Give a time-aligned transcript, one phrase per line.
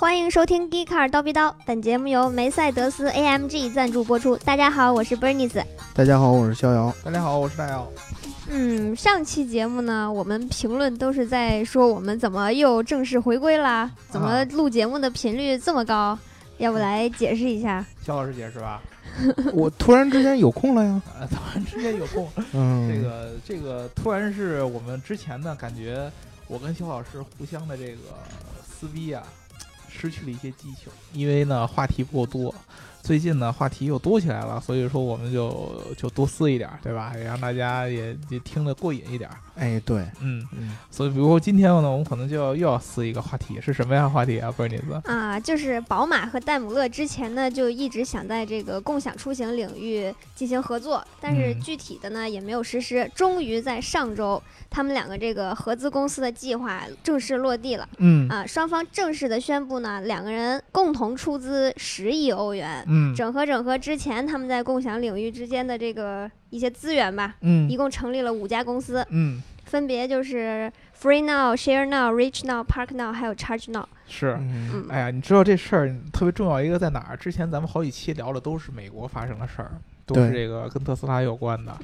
[0.00, 4.36] 欢迎收听《g e e Car 刀逼刀》，本节目由梅赛德斯 AMG 赞助播出。
[4.36, 5.64] 大家好，我是 Bernice。
[5.92, 6.94] 大家好，我是逍遥。
[7.02, 7.84] 大家好，我是大姚。
[8.48, 13.90] 嗯，上期节目呢，我们评论都是在说我们怎么又正式回归啦？
[14.08, 16.16] 怎么录节目的频率这么高？
[16.58, 17.84] 要不来解释一下？
[18.06, 18.80] 肖老师解释吧。
[19.52, 21.02] 我突然之间有空了呀！
[21.28, 22.28] 突然之间有空。
[22.52, 26.08] 嗯，这个这个突然是我们之前呢，感觉
[26.46, 27.98] 我跟肖老师互相的这个
[28.64, 29.24] 撕逼啊。
[30.00, 32.54] 失去了一些激情，因为呢话题不够多。
[33.08, 37.14] 最近呢话题又多起来了，所以说我们就就多撕一点，对吧？
[37.16, 39.30] 也让大家也也听得过瘾一点。
[39.56, 40.76] 哎，对，嗯嗯。
[40.90, 44.52] 所以比如说今天呢，我们可能就要又要撕一个话题，是什么样话题啊？
[44.52, 53.10] 不是你子啊，就是宝马和戴姆勒之前呢就一直想在这个共享出行领域进行合作，但是具体的呢也没有实施。
[53.14, 54.42] 终于在上周。
[54.70, 73.86] 他们两个这个合资公司的计划正式落地了，嗯啊，双方正式的宣布呢，两个人共同出资十亿欧元，嗯，整合整合之前他们在共享领域之间的这个一些资源吧，嗯，一共成立了五家公司，嗯，分别就是 Free Now、Share Now、Reach Now、Park Now 还有 Charge Now。
[74.06, 74.38] 是，
[74.88, 77.16] 哎呀，你知道这事儿特别重要一个在哪儿？
[77.16, 79.72] 之前咱们好几期聊的都是美国发生的事儿，
[80.06, 81.76] 都是这个跟特斯拉有关的。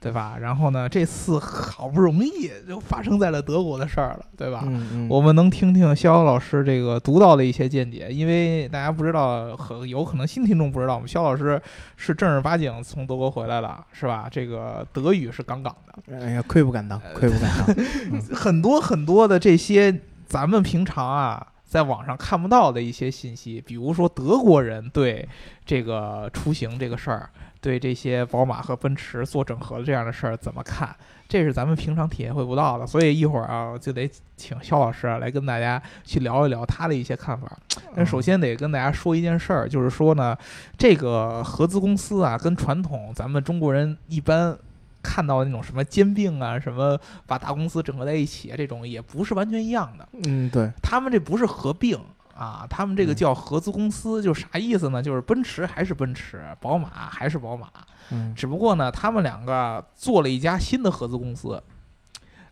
[0.00, 0.36] 对吧？
[0.40, 0.88] 然后呢？
[0.88, 4.62] 这次好不容易就发生在了德国的事儿了，对吧？
[4.64, 5.08] 嗯嗯。
[5.08, 11.60] 我们能听听逍遥老师这个独到的一些见解，因为大家不知道，很有可能新听众不知道，我们肖老师
[11.96, 14.28] 是正儿八经从德国回来了，是吧？
[14.30, 16.16] 这个德语是杠杠的。
[16.16, 17.76] 哎呀，愧不敢当，愧不敢当。
[18.36, 25.28] 很多很多的这些咱们平常啊，在网上看不到的一些信息，比如说德国人对
[25.66, 27.28] 这个出行这个事儿。
[27.60, 30.94] 对这些宝马和奔驰做整合的这样的事儿怎么看？
[31.28, 37.58] 这是咱们平常体会不到的，所以一会儿啊就得请肖老师来跟大家去聊一聊他的一些看法。
[37.94, 40.36] 那首先得跟大家说一件事儿，就是说呢，
[40.78, 44.56] 这个合资公司啊，跟传统咱们中国人一般
[45.02, 50.08] 看到的那种什么兼并啊，什么把大公司整合在一起啊，这种也不是完全一样的。
[50.24, 51.98] 嗯，对他们这不是合并。
[52.38, 55.02] 啊，他们这个叫合资公司，就啥意思呢？
[55.02, 57.66] 就是奔驰还是奔驰，宝马还是宝马，
[58.12, 61.60] 嗯，只不过呢，他们两个做了一家新的合资公司，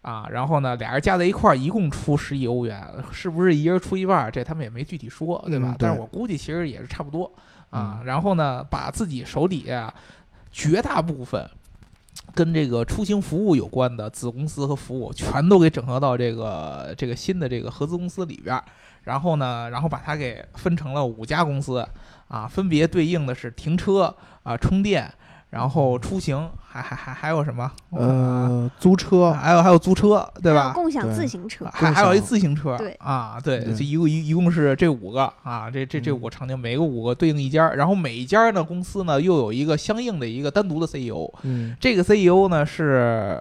[0.02, 4.28] 啊，然后呢，俩人加在一块儿，一共出十亿欧元，是不是一人出一半？
[4.32, 5.76] 这他们也没具体说，对吧？
[5.78, 7.30] 但是我估计其实也是差不多
[7.70, 8.02] 啊。
[8.04, 9.94] 然后呢，把自己手底下
[10.50, 11.48] 绝大部分
[12.34, 18.60] 跟这个出行服务有关的子公司和服务，全都给整合到这个这个新的这个合资公司里边。
[19.06, 21.88] 然后呢，然后把它给分成了五家公司，
[22.28, 25.10] 啊，分别对应的是停车啊、充电。
[25.50, 27.70] 然后出行还还还还有什么？
[27.90, 30.72] 呃，租车，还有还有租车，对吧？
[30.74, 32.76] 共享自行车，还还有一自行车。
[32.76, 41.32] 对啊，对，就一共一一共是这五个啊，这这这五个场景，每个五个对应一家，然后每一家呢公司呢又有一个相应的一个单独的 CEO。
[41.42, 43.40] 嗯，这个 CEO 呢是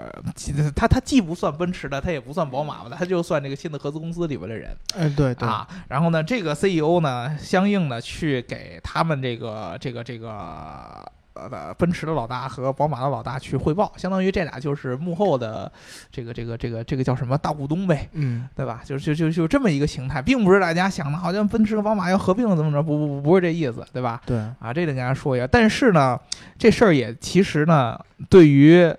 [0.76, 4.78] 他他既不算奔驰的，他也不算宝马的，他就算这个新的合资公司里边的人。
[4.96, 11.04] 哎，对对啊，然后呢，这个 CEO 呢相应的去给他们这个这个这个。
[11.36, 15.72] 呃，奔驰的老大和宝马的老大去汇报，相当于这俩就是幕后的
[16.10, 18.82] 这个这个这个这个叫什么大股东呗，嗯，对吧？
[18.86, 24.22] 就就就就这么一个形态，并不是大家想的好像奔驰和宝马要合并了怎么着，不不不不是这意思，对吧？
[24.26, 25.46] 对，啊，这得跟大家说一下。
[25.46, 26.18] 但是呢，
[26.58, 28.90] 这事儿也其实呢，对于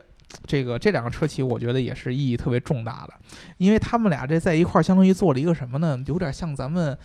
[0.46, 3.14] 这个这两个车企，我觉得也是意义特别重大的，
[3.56, 5.98] 因为他们俩这在一块儿，相当于做了一个什么呢？
[6.06, 6.96] 有点像咱们。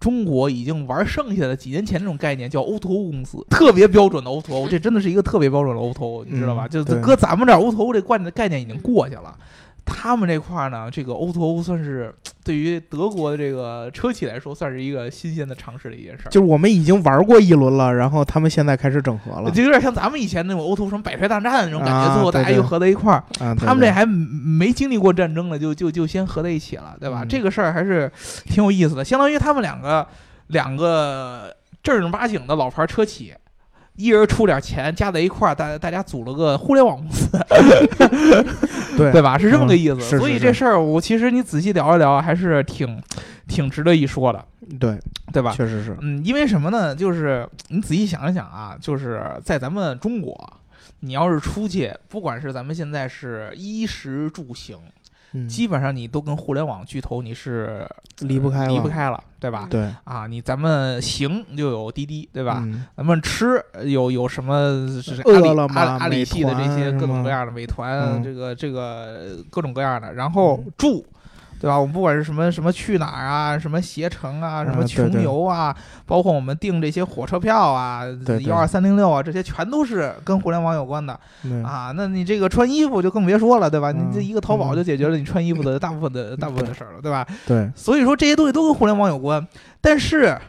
[0.00, 6.66] 中国已经玩剩下的几年前那种概念叫 O to 公司，特别标准的 O to 这真的是一个特别标准的 O to 你知道吧？
[6.66, 9.36] 就搁咱们这儿 O2O 这概概念已经过去了。
[9.84, 12.14] 他们这块儿呢，这个 O2O 算是
[12.44, 16.30] 对于德国的这个车企来说，算是一个新鲜的尝试的一件事儿。
[16.30, 23.22] 就是我们已经玩过一轮了，然后他们现在开始整合了，就有点像咱们以前那种 O2O 什么百团大战那种感觉，最后大家又合在一块儿。
[23.56, 27.24] 他们这还没经历过战争呢，就就就先合在一起了，对吧？
[27.28, 28.10] 这个事儿还是
[28.46, 30.06] 挺有意思的，相当于他们两个
[30.48, 33.34] 两个正儿八经的老牌车企。
[34.00, 37.28] 一人出点钱，加在一块儿，大大家组了个互联网公司，
[38.96, 39.36] 对对吧？
[39.36, 40.00] 是这么个意思。
[40.18, 43.00] 所以这事儿，我其实你仔细聊一聊，还是挺
[43.46, 44.42] 挺值得一说的。
[44.78, 44.98] 对，
[45.32, 45.52] 对吧？
[45.54, 45.96] 确实是。
[46.00, 46.94] 嗯，因为什么呢？
[46.94, 50.34] 就是你仔细想一想啊，就是在咱们中国，
[51.00, 54.78] 你要是出去，不管是咱们现在是衣食住行。
[55.48, 57.86] 基本上你都跟互联网巨头你是
[58.20, 59.66] 离不开离不开了，对吧？
[59.70, 59.88] 对。
[60.04, 62.66] 啊，你咱们行就有滴滴，对吧？
[62.96, 70.14] 咱们吃有有什么是阿里阿阿里系的这些各种各样的美团，这个这个各种各样的。
[70.14, 71.04] 然后住
[71.60, 71.78] 对吧？
[71.78, 75.76] 我们不管是什么什么去哪儿啊，什么携程啊，什么啊对穷对游啊，
[76.06, 78.02] 包括我们订这些火车票啊
[78.46, 81.12] 幺二三零六啊，这些全都是跟互联网有关的
[81.62, 81.92] 啊。
[81.94, 83.92] 那你这个穿衣服就更别说了，对吧？
[83.92, 87.26] 你这嗯一个淘宝嗯就解决了你穿衣服的大部分的大部分的事儿了，对吧？
[87.46, 89.46] 对，所以说这些东西都跟互联网有关，
[89.82, 90.40] 但是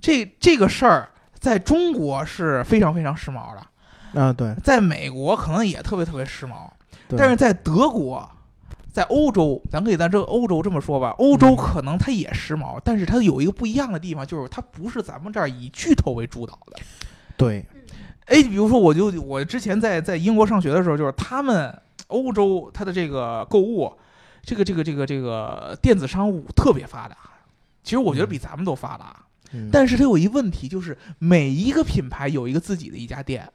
[0.00, 1.08] 这这个事儿
[1.38, 6.70] 在中国是非常非常时髦的，啊对，在美国可能也特别特别时髦，
[7.18, 8.26] 但是在德国，
[8.94, 16.78] 在欧洲，咱可以在这个欧洲这么说吧，欧洲嗯可能它也时髦，但是它有一个不一样的地方，就是它不是咱们这儿以巨头为主导的。
[17.36, 17.66] 对，
[18.26, 21.76] 哎，比如说，我就我之前在在英国上学的时候，就是他们
[22.06, 23.92] 欧洲它的这个购物，
[24.44, 27.16] 这个这个这个这个电子商务特别发达，
[27.82, 29.16] 其实我觉得比咱们都发达。
[29.52, 33.48] 嗯但是它有一问题，就是每一个品牌有一个自己的一家店，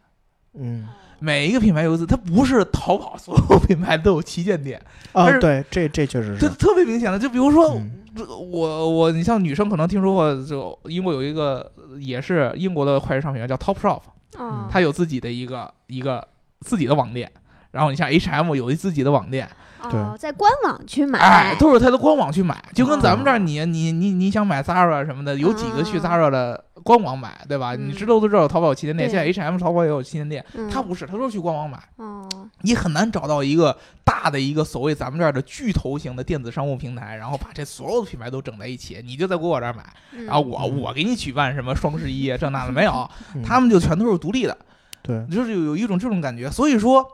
[0.53, 0.87] 嗯
[1.19, 4.81] 每一个品牌有一个自，它不是淘宝所有品牌都有旗舰店，
[5.11, 7.19] 但是啊对，这这确实是，这特别明显的。
[7.19, 11.69] 就比如说，嗯这我我你像女生可能听说过，就英国有一个
[11.99, 14.01] 也是英国的快时尚品牌叫 Topshop，
[14.39, 16.25] 嗯，它有自己的一个一个
[16.61, 17.29] 自己的网店。
[17.71, 19.47] 然后你像 H&M 有一自己的网店，
[19.81, 23.39] 哦，在官网去买，哎，都是他的官网去买，就跟咱们这儿哦。
[23.39, 27.75] 你你你你想买 Zara 什么的，有几个去啊 Zara 的官网买，对吧？
[27.75, 30.69] 嗯你知道都知道淘宝有旗舰店，现在 H&M 淘宝也有旗舰店，嗯。
[30.69, 31.79] 它不是，他都是去官网买。
[31.97, 32.27] 哦，
[32.61, 40.25] 你很难找到一个大的一个所谓咱们这儿的巨头型的电子商务平台，然后把这所有的品牌都整在一起，你就在我这儿买，嗯。
[40.25, 40.81] 然后我嗯。
[40.81, 43.41] 我给你举办什么双十一啊这那的没有，嗯。
[43.43, 44.57] 他们就全都是独立的，
[45.01, 47.05] 对，就是有有一种这种感觉，所以说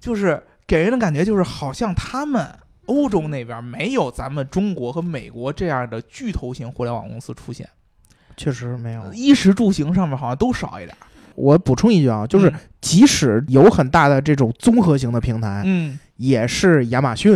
[0.00, 0.42] 就是
[0.72, 2.48] 给人的感觉就是好像他们
[2.86, 7.68] 欧洲那边没有咱们中国和美国这样的巨头型互联网公司出现，
[8.38, 9.12] 确实没有。
[9.12, 10.96] 衣食住行上面好像都少一点，
[11.34, 17.34] 我补充一句啊，就是嗯即使有很大的这种综合型的平台，嗯，也是亚马逊、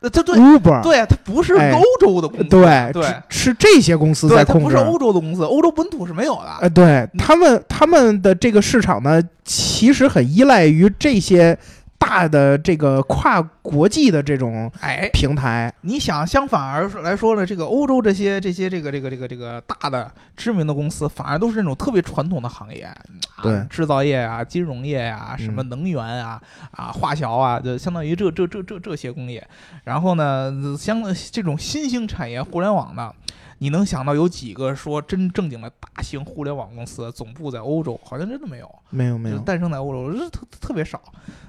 [0.00, 3.02] 呃这对 Uber，对，它不是哎欧洲的公司，对对。
[3.30, 4.64] 是是这些公司在控制。
[4.64, 6.58] 不是欧洲的公司，欧洲本土是没有的。
[6.60, 11.58] 呃，对他们他们的这个市场呢，其实很依赖于这些
[11.98, 15.72] 大的这个跨国际的这种哎，平台。
[15.80, 26.40] 你想，相反而来说呢，这个欧洲这些这些这个这个这个这个大的知名的公司，反而都是那种特别传统的行业，啊对制造业啊、金融业啊、什么嗯能源啊、
[26.72, 29.46] 啊化学啊，就相当于这这这这这些工业。
[29.84, 31.02] 然后呢，相
[31.32, 33.12] 这种新兴产业，互联网呢。
[33.58, 37.98] 你能想到有几个说真正经的大型互联网公司总部在欧洲？
[38.04, 38.70] 好像真的没有。
[38.90, 41.02] 没有没有，就诞生在欧洲，这特特别少。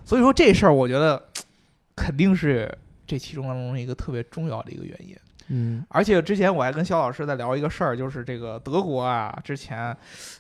[0.06, 1.22] 所以说这事儿，我觉得
[1.96, 2.76] 肯定是
[3.06, 5.16] 这其中当中一个特别重要的一个原因。
[5.50, 9.96] 嗯而且之前我还跟肖老师在聊一个事儿，就是这个德国啊，之前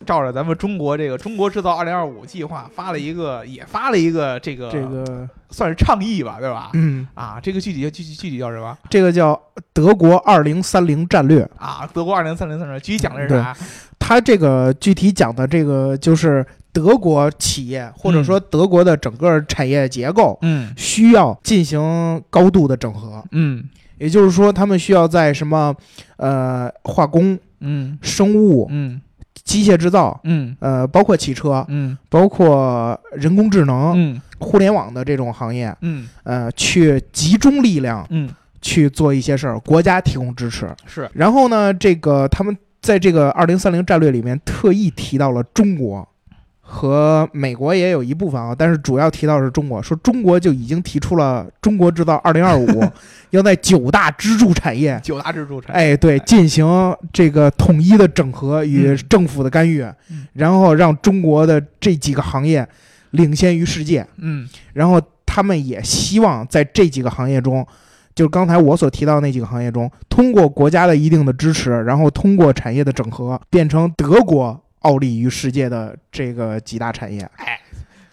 [0.05, 6.69] 照着咱们中国这个“中国制造二零二五”计划发了一个，也发了一个这个这个算是倡议吧，对吧？
[6.73, 9.39] 嗯，啊，这个具体具体具体叫什么这个叫
[9.73, 11.49] 德国二零三零战略。
[11.57, 11.89] 啊？
[11.93, 13.55] 德国二零三零战略，具体讲的是啥？
[13.99, 23.63] 它这个具体讲的这个就是德国企业或者说德国的整个产业结构嗯需要进行高度的整合，嗯
[23.97, 25.75] 也就是说，他们需要在什么
[26.17, 27.97] 呃化工、嗯。
[28.01, 29.01] 生物、嗯。
[29.43, 30.19] 机械制造。
[30.23, 30.55] 嗯。
[30.59, 31.97] 呃，包括汽车，嗯。
[32.09, 34.21] 包括人工智能、嗯。
[34.39, 36.07] 互联网的这种行业，嗯。
[36.23, 38.29] 呃，去集中力量嗯，
[38.61, 40.69] 去做一些事儿，国家提供支持。
[40.85, 41.09] 是。
[41.13, 46.07] 然后呢，这个他们在这个二零三零战略里面特意提到了中国
[46.69, 52.83] 和美国也有一部分啊，但是主要提到是中国，说中国就已经提出了中国制造二零二五，
[53.31, 54.99] 要在九大支柱产业。
[55.01, 55.93] 九大支柱产业。
[55.93, 56.67] 哎，对，进行
[57.13, 59.81] 这个统一的整合与嗯政府的干预，
[60.11, 62.67] 嗯然后让中国的这几个行业
[63.11, 64.05] 领先于世界。
[64.17, 67.65] 嗯然后他们也希望在这几个行业中，
[68.13, 77.29] 就刚才我所提到那几个行业中，通过国家的一定的支持，然后通过产业的整合，变成德国傲立于世界的这个几大产业。
[77.37, 77.59] 哎，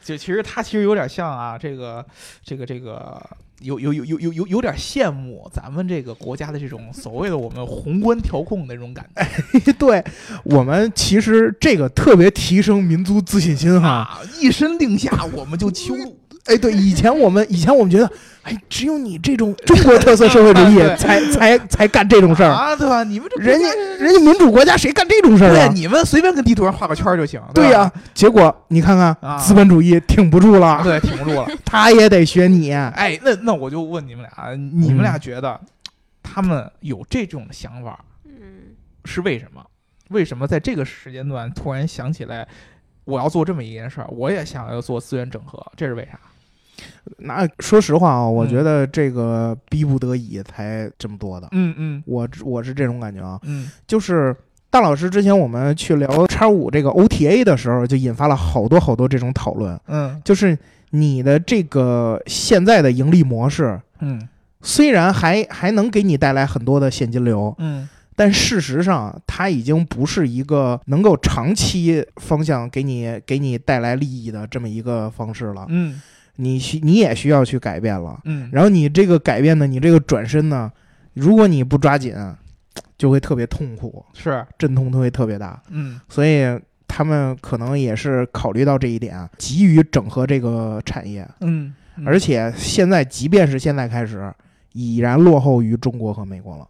[0.02, 2.04] 就其实它其实有点像啊，这个
[2.42, 3.21] 这个这个。
[3.61, 10.04] 有有有有有有有点羡慕咱们这个国家的这种所谓的我们宏观调控的这种感觉 对
[10.42, 13.88] 我们其实这个特别提升民族自信心哈。
[13.88, 18.10] 啊，一声令下我们就 修路，哎，对，以前我们以前我们觉得，
[18.42, 23.02] 哎，只有你这种中国特色 社会主义对才才才干这种事儿，啊，对吧？
[23.02, 23.66] 你们这人家
[23.98, 25.72] 人家民主国家谁干这种事儿对啊？
[25.74, 31.46] 你们随便跟地图上画个圈儿就行，对呀、吧结果你看看啊资本主义挺不住了，对，挺不住了。
[31.64, 32.72] 他也得学你。
[32.72, 35.58] 哎，那那我就问你们俩，你们俩觉得
[36.22, 38.32] 他们有这种想法嗯
[39.06, 39.64] 是为什么？
[40.10, 42.46] 为什么在这个时间段突然想起来
[43.06, 44.06] 我要做这么一件事儿？
[44.10, 46.18] 我也想要做资源整合，这是为啥？
[47.19, 54.35] 那说实话啊，我嗯觉得这个逼不得已才这么多的，嗯嗯我我是这种感觉啊，嗯就是。
[54.71, 59.78] 大老师之前我们去聊叉五这个 OTA 的时候，就引发了好多好多这种讨论。
[59.87, 60.59] 嗯就是
[60.90, 64.28] 你的这个现在的盈利模式，嗯
[64.62, 75.66] 虽然还还能给你带来很多的现金流，嗯但事实上它已经不是一个能够长期方向给你给你带来利益的这么一个方式了。
[75.69, 76.02] 嗯
[76.37, 78.21] 你需你也需要去改变了。
[78.25, 80.71] 嗯，然后你这个改变呢，你这个转身呢，
[81.12, 82.14] 如果你不抓紧，
[82.97, 84.45] 就会特别痛苦，是。
[84.59, 85.62] 阵痛会特别大。
[85.71, 86.00] 嗯。
[86.09, 86.45] 所以
[86.87, 91.29] 他们可能也是考虑到这一点，急于整合这个产业。
[91.41, 91.75] 嗯，
[92.05, 94.33] 而且现在，即便是现在开始，
[94.73, 96.67] 已然落后于中国和美国了。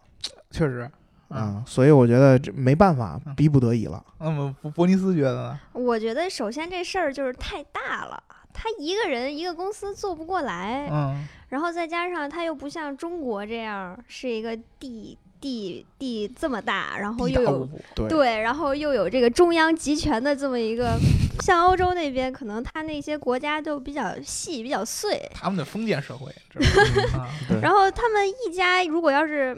[0.50, 0.88] 确实
[1.34, 4.04] 啊、所以我觉得这没办法嗯，逼不得已了。
[4.20, 5.60] 嗯，伯伯尼斯觉得呢？
[5.72, 8.22] 我觉得首先这事儿就是太大了，
[8.52, 11.26] 他一个人一个公司做不过来，嗯。
[11.50, 18.08] 然后再加上他又不像中国这样是一个地地地这么大，然后又有对。
[18.08, 20.98] 对，然后又有这个中央集权的这么一个，
[21.40, 26.34] 像欧洲那边可能他那些国家都比较细比较碎，他们的封建社会，
[27.62, 29.56] 然后他们一家如果要是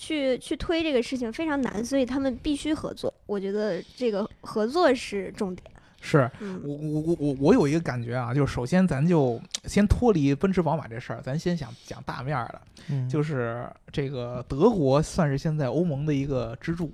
[0.00, 3.12] 去去推这个事情非常难，所以他们必须合作。
[3.26, 5.70] 我觉得这个合作是重点。
[6.00, 16.90] 是嗯我我我我我有一个感觉啊，就是首先咱就先脱离奔驰宝马这事儿，咱先想讲大面儿的，嗯，就是这个德国算是现在欧盟的一个支柱，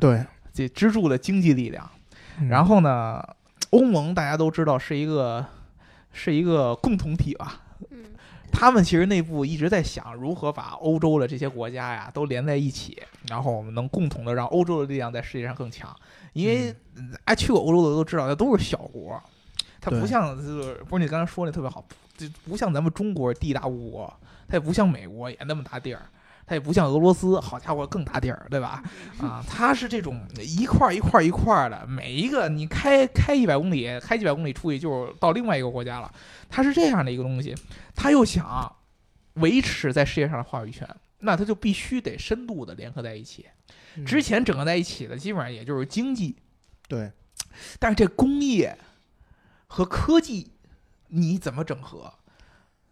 [0.00, 0.24] 对。
[0.54, 1.86] 这支柱的经济力量。
[2.40, 3.22] 嗯然后呢，
[3.68, 5.44] 欧盟大家都知道是一个
[6.14, 7.60] 是一个共同体吧。
[8.46, 15.94] 嗯他们其实内部一直在想如何把欧洲的这些国家呀都连在一起，然后我们能共同的让欧洲的力量在世界上更强。
[16.32, 19.22] 因为嗯哎去过欧洲的都知道，那都是小国，
[19.80, 21.84] 它不像就是不是你刚才说的特别好，
[22.16, 24.14] 就不像咱们中国地大物博，
[24.48, 26.02] 它也不像美国也那么大地儿。
[26.46, 28.82] 它也不像俄罗斯，好家伙更大地儿，对吧？
[29.20, 36.12] 啊，它是这种一块儿一块儿一块儿的，每一个你开开一百公里，开几百公里出去就是到另外一个国家了。
[36.48, 37.54] 它是这样的一个东西，
[37.94, 38.72] 他又想
[39.34, 40.88] 维持在世界上的话语权，
[41.18, 43.46] 那他就必须得深度的联合在一起。
[43.96, 46.36] 嗯之前整合在一起的基本上也就是经济，
[46.86, 47.10] 对
[47.78, 48.78] 但是这工业
[49.66, 50.52] 和科技
[51.08, 52.12] 你怎么整合？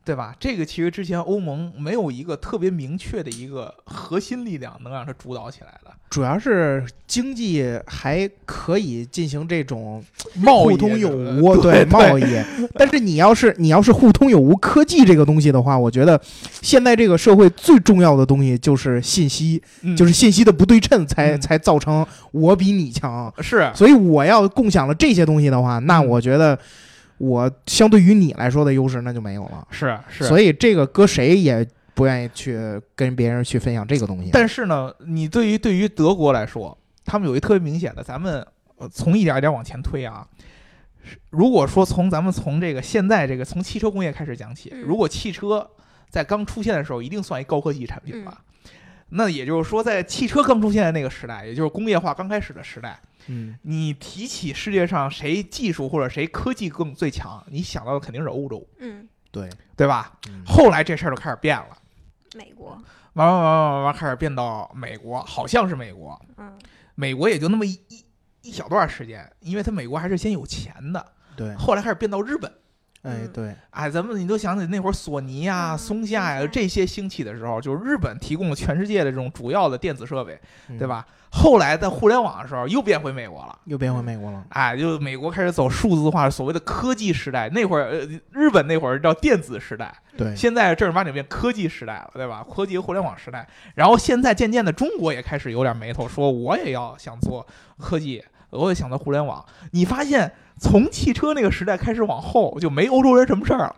[0.05, 0.35] 对吧？
[0.39, 10.05] 这个其实之前欧盟没有一个特别明确的一个核心力量能让它主导起来的主要是经济还可以进行这种
[10.37, 12.23] 贸易互通有无， 对贸易。
[12.75, 16.21] 但是你要是你要是互通有无科技这个东西的话，我觉得
[16.63, 23.33] 现在这个社会最重要的东西就是信息，嗯就是信息的不对称才，嗯才造成我比你强。
[23.41, 26.57] 是所以我要共享了这些东西的话，那嗯我觉得
[27.19, 29.67] 我相对于你来说的优势那就没有了。
[29.71, 32.59] 是是，所以这个搁谁也不愿意去
[32.95, 34.31] 跟别人去分享这个东西。
[34.33, 40.27] 但是呢，你对于对于德国来说，他们有一特别明显的，咱们呃从一点一点往前推啊。
[41.05, 45.69] 是如果说从咱们从这个现在这个从汽车工业开始讲起，嗯如果汽车
[46.09, 48.43] 在刚出现的时候，一定算一高科技产品吧。
[49.11, 60.19] 那也就是说，在汽车刚出现的那个时代，也就是工业化刚开始的时代，嗯，你提起世界上谁技术或者谁科技更最强，你想到的肯定是欧洲，嗯，对，对吧？
[60.29, 60.43] 嗯。
[60.47, 61.77] 后来这事儿就开始变了，
[62.35, 62.71] 美国，
[63.13, 66.59] 慢慢慢慢慢慢开始变到美国，好像是美国，嗯
[66.95, 68.05] 美国也就那么一一
[68.43, 71.05] 一小段时间，因为它美国还是先有钱的，
[71.37, 72.53] 对，后来开始变到日本。
[73.05, 80.89] 嗯哎对，哎，咱们你都想起那会儿索尼呀、嗯松下呀这些兴起的时候，就是日本提供了全世界的这种主要的电子设备，嗯对？
[80.89, 81.07] 吧？
[81.31, 83.59] 后来在互联网的时候又变回美国了。
[83.65, 84.45] 又变回美国了。
[84.51, 87.49] 哎，就美国开始走数字化，所谓的科技时代。
[87.51, 92.47] 那会儿，呃，日本那会儿叫电子时代，对，现在正儿八经变科技时代了，对吧？
[92.49, 93.47] 科技和互联网时代。
[93.75, 97.45] 然后现在渐渐的，中国也开始有点眉头，说我也要想做
[97.79, 99.45] 科技，我也想做互联网。
[99.73, 103.77] 你发现从汽车那个时代开始往后，就没欧洲人什么事儿了。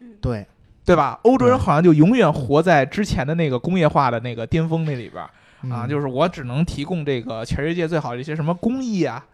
[0.00, 0.46] 嗯，对，
[0.84, 1.18] 对吧？
[1.22, 5.30] 欧洲人好像就永远活在之前的那个工业化的那个巅峰那里边儿。
[5.70, 9.24] 啊，嗯就是我只能提供这个全世界最好的一些什么工艺啊，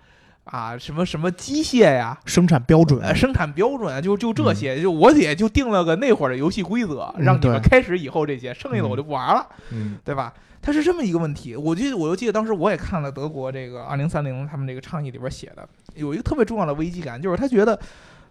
[0.44, 3.00] 啊，什么什么机械呀、生产标准。
[3.00, 9.96] 呃，生产标准啊，就就这些，就我也就定了个那会儿的游戏规则，嗯让你们开始以后这些，剩下的我就不玩了，嗯。
[10.04, 10.32] 对吧？
[10.60, 11.54] 它是这么一个问题。
[11.56, 17.78] 我记得，我就记得当时我也看了德国这个二零三零他们这个倡议里边写的，有一个特别重要的危机感，就是他觉得，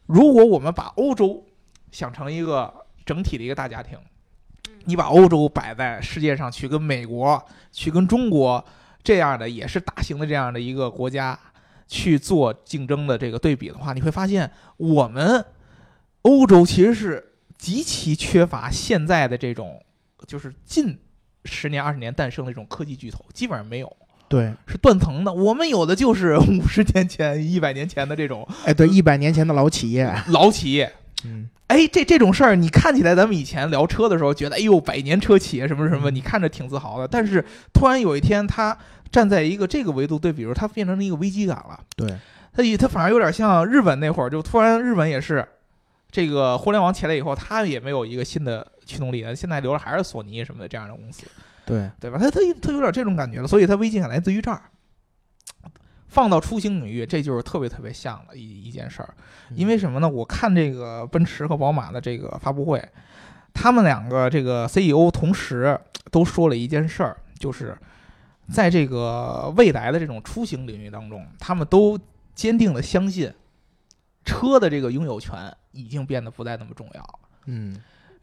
[0.05, 1.46] 如果我们把欧洲
[1.91, 2.74] 想成一个
[3.05, 3.98] 整体的一个大家庭，
[4.86, 8.63] 你把欧洲摆在世界上去跟美国、去跟中国
[9.03, 11.38] 这样的也是大型的这样的一个国家
[11.88, 15.43] 去做竞争的这个对比的话，你会发现我们
[16.24, 19.81] 欧洲其实是极其缺乏现在的这种，
[20.27, 20.98] 就是近
[21.48, 23.92] 十年二十年诞生的这种科技巨头，基本上没有。
[24.30, 25.32] 对，是断层的。
[25.32, 30.92] 我们有的就是五十年前、一百年前的这种，哎，对，一百年前的老企业，老企业。
[31.25, 37.08] 嗯，哎，这这种事儿，你看起来咱们以前聊车的时候，觉得哎呦，百年车企什么什么，你看着挺自豪的。
[37.08, 38.77] 但是突然有一天，他
[39.10, 41.80] 站在一个这个维度对比，如它变成了一个危机感了。
[41.96, 42.08] 对，
[42.54, 45.48] 它它反而有点像日本那会儿，就突然日本也是
[46.12, 49.36] 这个互联网起来以后，它也没有一个新的驱动力了。
[49.36, 51.27] 现在留着还是索尼什么的这样的公司。
[51.65, 52.17] 对对吧？
[52.17, 54.63] 他他他有点这种感觉了，所以他危机感来自于这儿。
[56.08, 59.13] 放到出行领域，这就是特别特别像的一一件事儿。
[59.51, 60.08] 因为什么呢？
[60.08, 62.82] 我看这个奔驰和宝马的这个发布会，
[63.53, 65.77] 他们两个这个 CEO 同时
[66.10, 67.77] 都说了一件事儿，就是
[68.50, 72.00] 在这个未来的这种出行领域当中，他们都
[72.34, 73.32] 坚定的相信，
[74.24, 77.20] 车的这个拥有权已经变得不再那么重要了。
[77.48, 77.77] 嗯，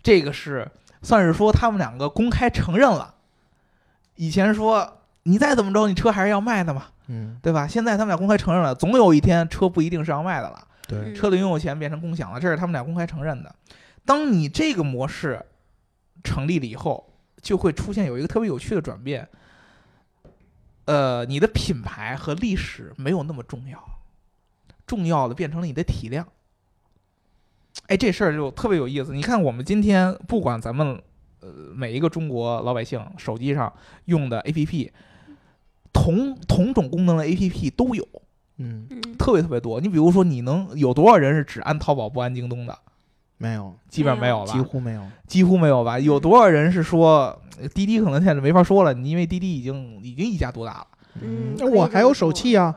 [0.05, 0.71] 这个是
[1.03, 3.13] 算是说他们两个公开承认了。
[4.15, 7.67] 以前说你再怎么着，你车还是要卖的嘛，嗯，对吧？
[7.67, 13.53] 现在他们俩公开承认了，总有一天车不一定是要卖的了，对，车的拥有权变成共享了，这是他们俩公开承认的。
[14.05, 15.45] 当你这个模式
[16.23, 19.27] 成立了以后，就会出现有一个特别有趣的转变，
[20.85, 23.83] 呃，你的品牌和历史没有那么重要，
[24.87, 26.29] 重要的变成了你的体量。
[27.87, 29.13] 哎，这事儿就特别有意思。
[29.15, 31.01] 你看，我们今天不管咱们。
[31.41, 33.71] 呃，每一个中国老百姓手机上
[34.07, 34.91] 用的 APP，
[35.93, 38.09] 同同种功能的 APP 都有，
[38.57, 38.89] 嗯，
[39.19, 39.79] 特别特别多。
[39.79, 42.75] 你比如说，你能有多少人是只按淘宝不按京东的？
[43.37, 44.53] 没有，基本上没有吧？
[44.55, 45.99] 几乎没有，几乎没有吧？
[45.99, 47.39] 有多少人是说
[47.75, 50.87] 滴滴可能现在没法说了，因为滴滴已经已经一家独大了。
[51.21, 52.75] 嗯，我还有手气啊，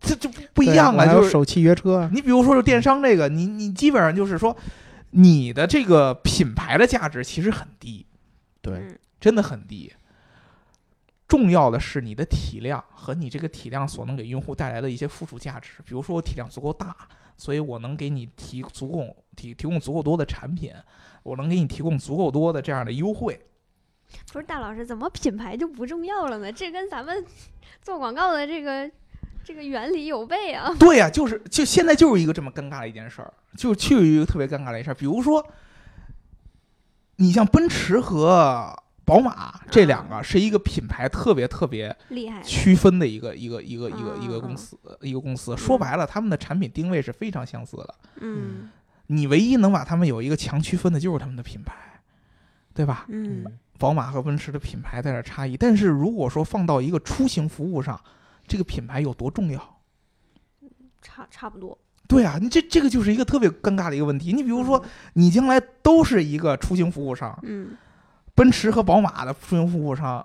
[0.00, 2.08] 这这就不一样了，就是手气约车。
[2.12, 4.56] 你比如说，就电商这个，你你基本上就是说。
[5.10, 8.04] 你的这个品牌的价值其实很低，
[8.60, 9.90] 对，真的很低。
[11.26, 15.70] 重要的是你的体量和你这个体量所能给用户带来的一些附属价值。
[15.86, 16.94] 比如说，我体量足够大，
[17.38, 20.70] 所以我能给你提足够提提供足够多的产品，
[21.22, 23.40] 我能给你提供足够多的这样的优惠。
[24.32, 26.52] 不是大老师，怎么品牌就不重要了呢？
[26.52, 27.24] 这跟咱们
[27.82, 28.90] 做广告的这个。
[29.46, 30.74] 这个原理有悖啊！
[30.76, 34.94] 对呀，就是就现在就是一个这么尴尬的一件事儿，就就一个特别尴尬的一事儿。
[34.94, 35.46] 比如说，
[37.14, 45.56] 你像奔驰和宝马这两个是一个品牌特别特别厉害区分的一个一个一个一个一个公司，一个公司。
[45.56, 47.94] 说白了，他们的产品定位是非常相似的。
[48.16, 48.68] 嗯，
[49.06, 51.72] 你唯一能把他们有一个强区分的就是他们的品牌，
[52.74, 53.06] 对吧？
[53.10, 53.46] 嗯，
[53.78, 58.00] 宝马和奔驰的品牌在这差异，但是如果说放到一个出行服务上。
[58.48, 59.60] 这个品牌有多重要？
[61.02, 61.76] 差差不多。
[62.06, 64.32] 对啊，你这这个就是一个特别尴尬的一个问题。
[64.32, 64.80] 你比如说，
[65.14, 67.76] 你将来都是一个出行服务商，嗯，
[68.36, 70.24] 奔驰和宝马的出行服务商，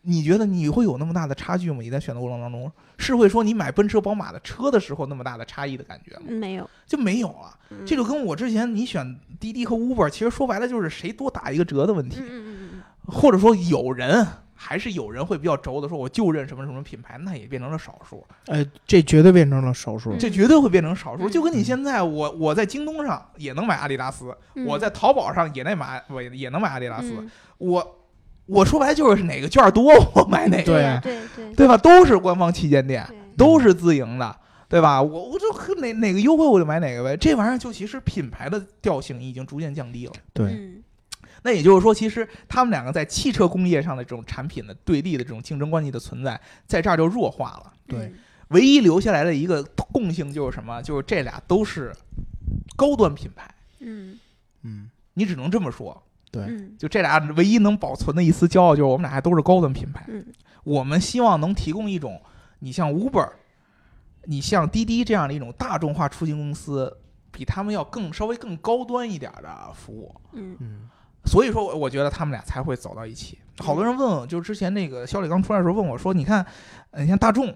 [0.00, 1.78] 你觉得你会有那么大的差距吗？
[1.80, 6.24] 你在选择过程当中，是会说你买奔驰、宝马的车的时候那么大的差异的感觉吗？
[6.26, 7.56] 没有，就没有了。
[7.86, 12.20] 这就跟我之前你选滴滴和 Uber，其实说白了就是谁多打一个折的问题。
[13.06, 14.26] 或者说有人。
[14.54, 18.24] 还是有人会比较轴的说，我就认什么什么品牌，那也变成了少数。
[18.46, 21.28] 哎，这绝对变成了少数，这绝对会变成少数。
[21.28, 24.32] 就跟你现在，我我在京东上也能买阿迪达斯，
[24.64, 27.28] 我在淘宝上也能买，我也能买阿迪达斯。
[27.58, 27.98] 我
[28.46, 30.62] 我说白就是哪个券多，我买哪个。
[30.62, 31.76] 对对对，对吧？
[31.76, 33.04] 都是官方旗舰店，
[33.36, 34.36] 都是自营的，
[34.68, 35.02] 对吧？
[35.02, 37.16] 我我就哪哪个优惠我就买哪个呗。
[37.16, 40.12] 这玩意儿就其实品牌的调性已经逐渐降低了。
[40.32, 40.81] 对。
[41.42, 47.72] 那也就是说，其实他们两个在汽车工业上的这种产品的对立的这种竞争关系的存在，在这儿就弱化了。
[47.86, 48.12] 对，
[48.48, 50.80] 唯一留下来的一个共性就是什么？
[50.82, 51.92] 就是这俩都是
[52.76, 53.52] 高端品牌。
[53.80, 54.18] 嗯
[54.62, 56.00] 嗯，你只能这么说。
[56.30, 56.46] 对，
[56.78, 60.04] 就这俩唯一能保存的一丝骄傲，就是我们俩还都是高端品牌。
[60.08, 60.24] 嗯，
[60.64, 62.22] 我们希望能提供一种，
[62.60, 63.30] 你像 Uber，
[64.24, 66.96] 你像滴滴这样的一种大众化出行公司，
[67.30, 70.14] 比他们要更稍微更高端一点的服务。
[70.32, 70.88] 嗯嗯。
[71.24, 73.38] 所以说，我觉得他们俩才会走到一起。
[73.58, 76.44] 好多人问，就是之前那个肖磊刚出来的时候问我说：“你看，
[76.96, 77.54] 你像大众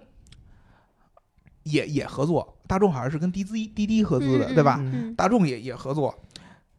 [1.65, 4.81] 也也合作，大众好像是跟滴滴滴滴合资的，对吧？
[5.17, 6.15] 大众也也合作，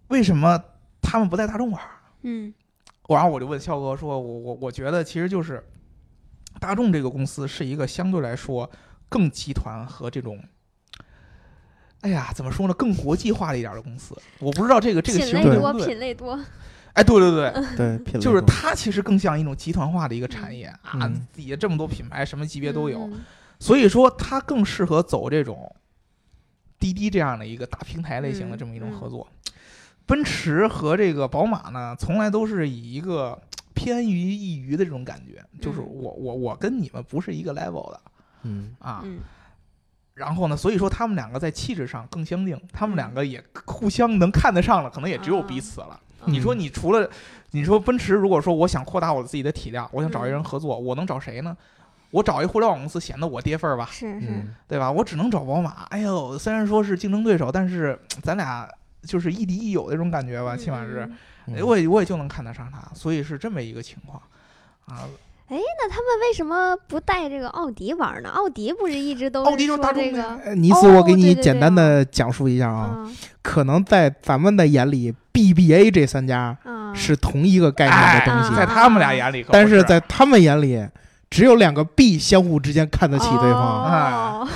[0.07, 0.57] 为什么
[1.01, 1.81] 他们不在大众玩？”
[2.23, 2.53] 嗯，
[3.09, 5.63] 然后我就问肖哥说：“我我我觉得其实就是
[6.59, 8.69] 大众这个公司是一个相对来说
[9.09, 10.41] 更集团和这种。”
[12.01, 12.73] 哎呀，怎么说呢？
[12.75, 15.87] 更国际化的一点的公司，我不知道这个这个形容对不对。
[15.87, 16.39] 品类多，
[16.97, 17.99] 哎，对对对。
[17.99, 23.07] 对，就是它其实更像一种集团化的一个产业啊，底下这么多品牌，什么级别都有，
[23.59, 25.75] 所以说它更适合走这种
[26.79, 29.27] 滴滴这样的一个大平台类型的这么一种合作。
[30.07, 33.39] 奔驰和这个宝马呢，从来都是以一个
[33.75, 35.85] 偏于一隅的这种感觉，就是嗯。
[36.01, 38.01] 我我我跟你们不是一个 level 的
[38.41, 39.01] 嗯啊。
[39.03, 39.19] 嗯。
[40.15, 42.97] 然后呢，所以说他们两个在气质上更相近，他们嗯。
[42.97, 45.45] 两个也互相能看得上了，可能也只有啊。
[45.47, 45.99] 彼此了。
[46.27, 47.09] 嗯你说你除了
[47.51, 51.55] 你说奔驰，如果说我想扩大我自己的体量，我想找一人嗯合作，我能找谁呢？
[52.11, 54.91] 我找一互联网公司显得我跌份儿吧，是是，嗯对吧？
[54.91, 55.83] 我只能找宝马。
[55.89, 58.67] 哎呦，虽然说是竞争对手，但是咱俩
[59.03, 61.09] 就是亦敌亦友那种感觉吧，起码是，
[61.63, 64.21] 我也我也就能看得上他，所以是这么一个情况
[64.85, 65.05] 啊。
[65.55, 68.29] 那他们为什么不带这个奥迪玩呢？
[68.29, 80.85] 奥迪不是一直都奥迪就是说大众的这个呃尼斯，我给你简单的讲述一下啊，嗯可能在咱们的眼里，BBA 这三家嗯是同一个概念的东西，啊在他们俩眼里但是是在他们眼里，
[81.29, 83.61] 只有两个 B 相互之间看得起对方。
[83.61, 84.47] 哦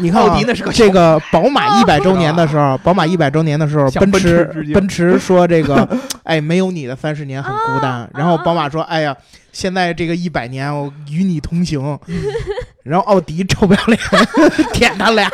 [0.00, 5.86] 你看啊奥迪那是个这个宝马一百周年的时候， 宝马一百周年的时候，奔奔驰奔驰说这个，
[6.22, 8.08] 哎，没有你的三十年很孤单啊。
[8.14, 9.16] 然后宝马说，哎呀，
[9.58, 11.98] 现在这个一百年我与你同行。
[12.84, 13.98] 然后奥迪臭不要脸
[14.72, 15.28] 舔他俩，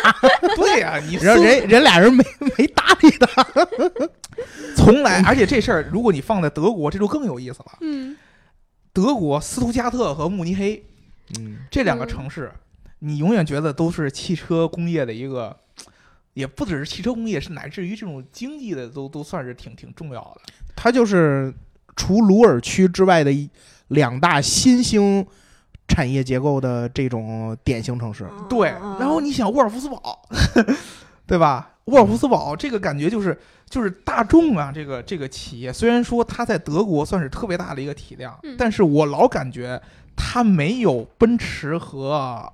[0.57, 2.25] 对呀、你然后人人俩人没
[2.57, 3.47] 没搭理他。
[4.75, 7.79] 从来，而且这事儿如果你放在德国，这就更有意思了。
[7.83, 8.17] 嗯
[8.95, 10.83] 德国斯图加特和慕尼黑
[11.39, 12.51] 嗯这两个嗯城市，
[13.01, 15.55] 你永远觉得都是汽车工业的一个，
[16.33, 20.53] 也不只是汽车工业，是乃至于这种经济的都都算是挺挺重要的。
[20.75, 21.55] 它就是
[21.95, 23.49] 除鲁尔区之外的一
[23.89, 25.27] 两大新兴
[25.89, 28.29] 产业结构的这种典型城市。
[28.49, 30.21] 对，嗯然后你想沃尔夫斯堡，
[31.27, 31.71] 对吧？
[31.87, 39.81] 沃尔夫斯堡这个感觉就是就是大众啊，这个这个企业虽然说它在德国算是特别大的一个体量，嗯但是我老感觉
[40.17, 42.51] 它没有奔驰和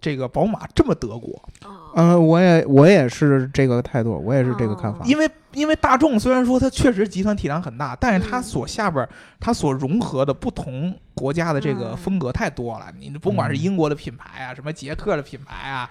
[0.00, 1.76] 这个宝马这么德国，哦。
[1.96, 5.04] 嗯、我也我也是这个态度，我也是这个看法。
[5.04, 8.42] 因为因为大众虽然说它确实集团体量很大，但是它嗯。
[8.42, 9.08] 所下边儿
[9.40, 11.96] 它所融合的不同国家的这个嗯。
[11.96, 13.62] 风格太多了，你甭管是嗯。
[13.62, 15.90] 英国的品牌啊，什么捷克的品牌啊，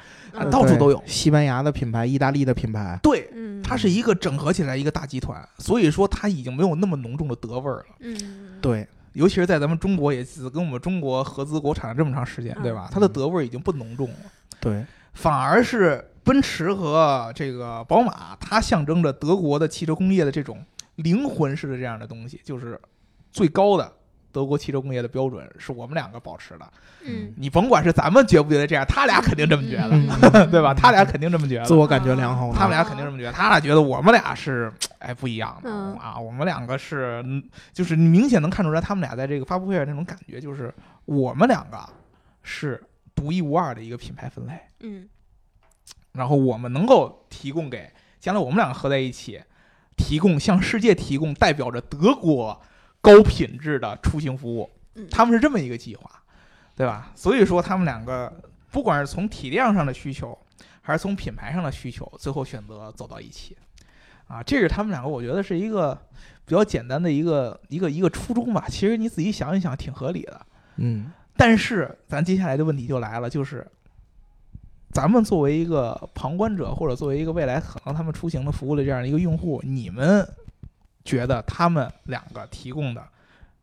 [0.49, 1.03] 到处都有。
[1.05, 3.29] 西班牙的品牌、意大利的品牌，对。
[3.33, 3.61] 嗯。
[3.61, 7.85] 它是一个整合起来一个大集团，所以说它已经没有那么浓重的德味儿了。
[7.99, 8.17] 嗯。
[8.61, 8.87] 对，
[9.19, 12.87] 尤其是在咱们中国，也是跟我们中国合资国产了这么长时间，对吧？
[12.89, 14.15] 嗯它的德味儿已经不浓重了，
[14.61, 20.63] 对，反而是奔驰和这个宝马，它象征着德国的汽车工业的这种
[20.95, 22.79] 灵魂式的这样的东西，就是
[23.29, 23.91] 最高的
[24.31, 26.71] 德国汽车工业的标准，是我们两个保持的。
[27.05, 30.07] 嗯你甭管是咱们觉不觉得这样，他俩肯定这么觉得，嗯
[30.51, 30.73] 对吧？
[30.73, 31.65] 他俩肯定这么觉得。
[31.65, 32.51] 自我感觉良好。
[32.53, 40.73] 他们俩肯定这么觉得，他俩觉得我们俩是哎不一样的、嗯啊，我们两个是，嗯就是你明显能看出来，他们俩在这个发布会上那种感觉，就是
[41.05, 41.77] 我们两个
[42.43, 42.83] 是
[43.15, 45.07] 独一无二的一个品牌分类，嗯
[46.11, 47.89] 然后我们能够提供给
[48.19, 49.39] 将来我们两个合在一起，
[49.95, 52.59] 提供向世界提供代表着德国
[53.01, 56.09] 高品质的出行服务，嗯，他们是这么一个计划，
[56.75, 57.11] 对吧？
[57.15, 58.31] 所以说他们两个
[58.71, 60.37] 不管是从体量上的需求，
[60.81, 63.55] 还是从品牌上的需求，最后选择走到一起，
[64.27, 65.97] 啊，这是他们两个我觉得是一个
[66.45, 68.65] 比较简单的一个一个一个初衷吧。
[68.67, 70.45] 其实你仔细想一想，挺合理的。
[70.77, 73.65] 嗯但是咱接下来的问题就来了，就是
[74.91, 80.27] 咱们作为一个旁观者，或者作为一个未来可能他们出行的服务的这样的一个用户，你们
[81.09, 83.03] 觉得他们两个提供的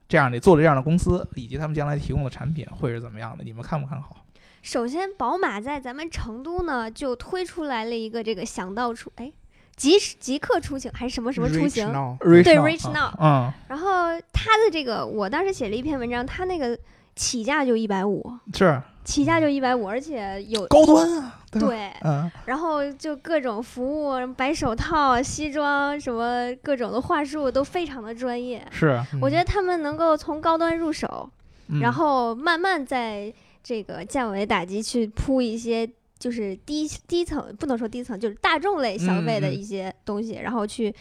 [0.08, 3.44] 这样的做的这样的公司，以及他们将来提供的产品会是怎么样的？
[3.44, 4.16] 你们看不看好？
[4.62, 9.32] 首先，宝马在咱们成都呢就推出来了一个这个想到出哎
[9.76, 12.16] 即时即刻出行还是什么什么出 Reach 行，now。
[12.18, 13.88] 对 Reach Now 嗯，然后
[14.32, 16.76] 它的这个我当时写了一篇文章，它那个
[17.14, 18.82] 起价就一百五，是。
[19.04, 21.90] 起价就一百五，而且有高端啊，对。
[22.02, 28.66] 嗯，然后就各种服务，白手套、西装什么各种的话术都非常的专业。
[28.70, 31.28] 是，我觉得他们能够从高端入手，
[31.68, 31.80] 嗯。
[31.80, 35.88] 然后慢慢在这个降维打击去铺一些
[36.18, 40.94] 就是低低层，不能说低层，就是大众类消费的一些东西，然后去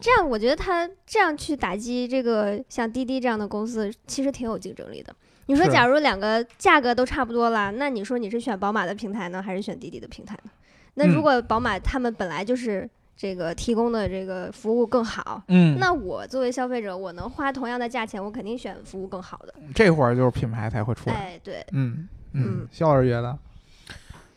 [0.00, 5.14] 这样，我觉得他这样去打击这个像滴滴这样的公司，其实挺有竞争力的。
[5.46, 10.50] 你说，假如两个价格都差不多了，那你说你是选宝马的平台呢，还是选滴滴的平台呢？
[10.94, 19.54] 那如嗯果宝马他们本来就是这个提供的这个服务更好，嗯，那我作为消费者，我能花同样的价钱，我肯定选服务更好的。
[19.74, 21.16] 这会儿就是品牌才会出来。
[21.16, 23.38] 哎，对，嗯嗯嗯，肖老师觉得，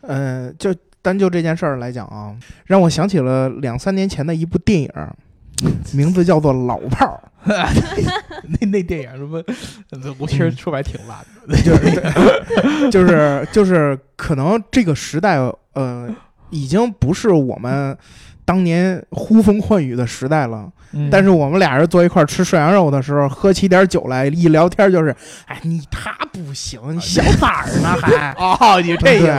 [0.01, 5.15] 呃，就单就这件事儿来讲啊，让我想起了两三年前的一部电影儿，
[5.93, 9.43] 名字叫做《老炮儿 那那电影什么，
[10.17, 11.17] 我其实说白挺烂
[11.47, 15.37] 的。》，就是就是就是可能这个时代
[15.73, 16.09] 呃，
[16.49, 17.97] 已经不是我们
[18.49, 20.65] 当年呼风唤雨的时代了。
[20.91, 28.33] 嗯但是我们俩人坐一块儿吃涮羊肉的时候，喝起点酒来，一聊天就是，哎，你他不行，你小崽儿呢 还。
[28.39, 29.31] 哦，你这个，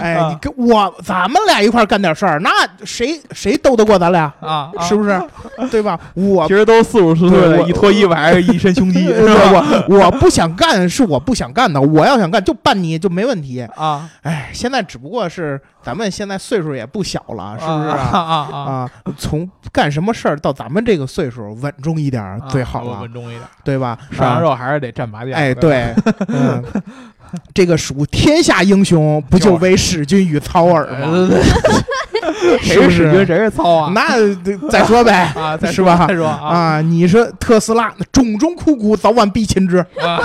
[0.00, 2.50] 哎，啊你跟我咱们俩一块儿干点事儿，那
[2.84, 4.24] 谁谁斗得过咱俩？
[4.40, 5.22] 啊，啊是不是？
[5.70, 5.96] 对吧？
[6.14, 9.84] 我其实都四五十岁的，对我一拖一崴，一身胸肌， 是吧？
[9.88, 11.80] 我我不想干，是我不想干的。
[11.80, 13.60] 我要想干，就办你就没问题。
[13.76, 18.18] 啊，哎，现在只不过是咱们现在岁数也不小了，是不是啊啊？
[18.18, 23.96] 啊啊啊，从干什么事儿到咱们这个岁数，稳重一点最好了，稳重一点，对吧？
[24.10, 25.32] 涮羊啊肉还是得蘸麻酱。
[25.34, 25.94] 哎，对，
[26.26, 26.60] 嗯，
[27.54, 31.28] 这个属天下英雄，不就为使君与操耳吗？
[32.60, 33.92] 谁是使君，谁是操啊？
[33.94, 34.34] 那
[34.68, 35.32] 再说呗。
[35.38, 40.18] 啊，再是吧再说啊啊，你说特斯拉种种枯骨，早晚必擒之，啊，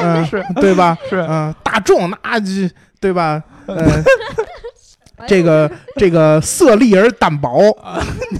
[0.00, 0.96] 嗯，是对吧？
[1.10, 2.46] 是嗯，大众那就
[3.00, 3.42] 对吧？
[3.66, 3.76] 嗯，
[5.26, 7.76] 这个这个色厉而胆薄，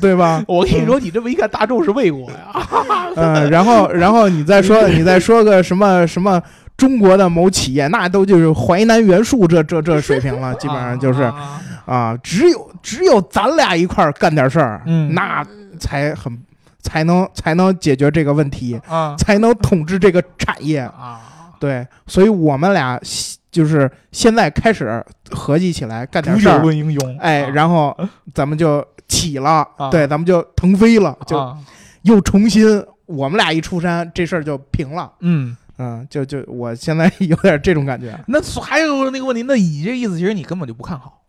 [0.00, 0.42] 对吧？
[0.48, 2.68] 我跟你说，你这么一看，大众是魏国呀，
[3.16, 6.40] 嗯，然后然后你再说你再说个什么什么
[6.76, 15.12] 中国的某企业，那都就是淮南袁术这这这水平了， 基本上就是啊啊，只有只有咱俩一块儿干点事儿，嗯。
[15.14, 15.44] 那
[15.80, 16.36] 才很
[16.82, 19.16] 才能才能解决这个问题，啊。
[19.18, 20.78] 才能统治这个产业。
[20.78, 21.20] 啊，
[21.58, 23.00] 对，所以我们俩
[23.50, 27.50] 就是现在开始合计起来干点事儿，论英雄，哎，啊。
[27.50, 27.96] 然后
[28.34, 29.90] 咱们就起了，啊。
[29.90, 31.56] 对，咱们就腾飞了，就啊
[32.02, 35.12] 又重新我们俩一出山，这事儿就平了。
[35.20, 35.56] 嗯。
[35.80, 41.22] 嗯，就就我现在有点这种感觉，那还有那个问题，那你这意思，其实你根本就不看好。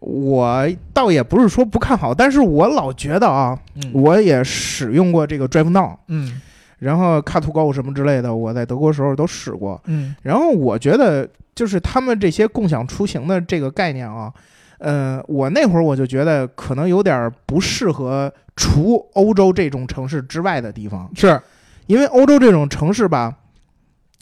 [0.00, 3.90] 我倒也不是说不看好，但是我老觉得啊，嗯。
[3.94, 6.40] 我也使用过这个 Drive Now，嗯
[6.80, 9.80] 然后 Car to Go 什么之类的，我在德国时候都使过。
[9.84, 10.16] 嗯。
[10.22, 14.32] 然后我觉得就是他们这些共享出行的这个概念啊，
[14.78, 21.40] 呃，我那会儿我就觉得可能有点不适合除欧洲这种城市之外的地方，是。
[21.86, 23.34] 因为欧洲这种城市吧，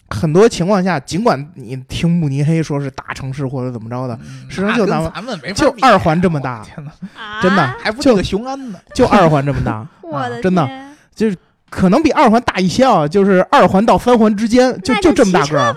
[0.09, 4.19] 很多情况下，尽管你听慕尼黑说是大城市或者怎么着的，
[4.49, 6.65] 实际上就咱们咱们没就二环这么大。
[6.65, 6.91] 天哪，
[7.23, 7.43] 啊？
[7.43, 8.81] 真的还不就个雄安呢？
[8.95, 10.67] 就二环这么大， 我的真的。
[11.15, 11.37] 天
[11.71, 15.75] 可能比二环大一些啊，就是二环到三环之间，就就这么大个儿。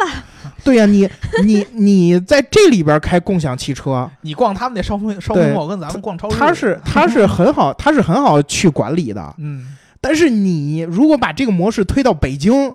[0.64, 1.10] 对呀、你
[1.44, 9.34] 你你在这里边开共享汽车， 你逛他们那烧风烧风我，跟咱们逛超市，它是 它是很好，它是很好去管理的。
[9.40, 12.74] 嗯但是你如果把这个模式推到北京，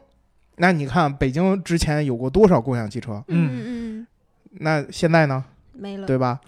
[0.57, 3.23] 那你看北京之前有过多少共享汽车？
[3.29, 4.07] 嗯嗯嗯，
[4.61, 6.07] 那现在呢，没了。
[6.07, 6.41] 对吧？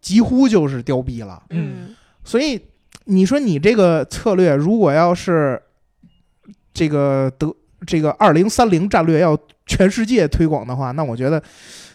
[0.00, 1.42] 几乎就是凋敝了。
[1.50, 2.60] 嗯所以
[3.06, 5.60] 你说你这个策略，如果要是
[6.74, 7.54] 这个德
[7.86, 11.42] 这个二零三零战略要全世界推广的话，那我觉得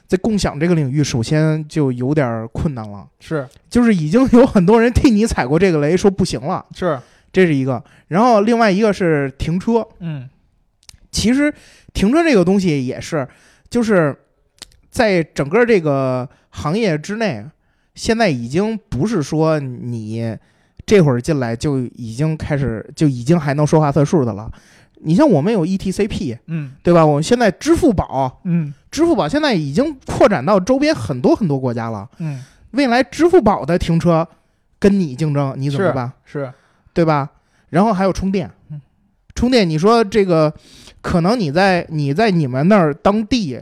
[0.08, 3.08] 在共享这个领域，首先就有点困难了。
[3.20, 3.48] 是。
[3.70, 7.00] 就是已经有很多人替你踩过这个雷，说不行了，是。
[7.32, 7.84] 这是一个。
[8.08, 10.28] 然后另外一个是停车，嗯。
[11.12, 11.54] 其实
[11.94, 13.28] 停车这个东西也是，
[13.70, 14.16] 就是
[14.90, 17.44] 在整个这个行业之内，
[17.96, 20.38] 现在已经不是说你
[20.90, 24.52] 这会儿进来就已经开始就已经还能说话算数的了。
[25.02, 27.06] 你像我们有 ETCP，嗯对吧？
[27.06, 32.10] 我们现在支付宝，嗯支付宝现在已经扩展到周边很多很多国家了。
[32.18, 34.28] 嗯，未来支付宝的停车
[34.80, 36.12] 跟你竞争，你怎么办？
[36.26, 36.52] 是
[36.92, 37.30] 对吧？
[37.70, 38.82] 然后还有充电嗯，
[39.36, 40.52] 充电，你说这个
[41.02, 43.62] 可能你在你在你们那儿当地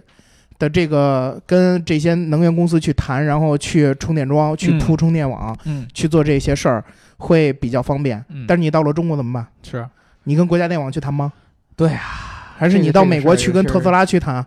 [0.57, 6.83] 的这个跟这些能源公司去谈，然后去充电桩去嗯铺充电网、嗯去做这些事儿
[7.17, 8.23] 会比较方便。
[8.29, 9.47] 嗯，但是你到了中国怎么办？
[9.61, 9.87] 是
[10.23, 11.31] 你跟国家电网去谈吗？
[11.75, 14.45] 对啊，还是你到美国去跟特斯拉去谈，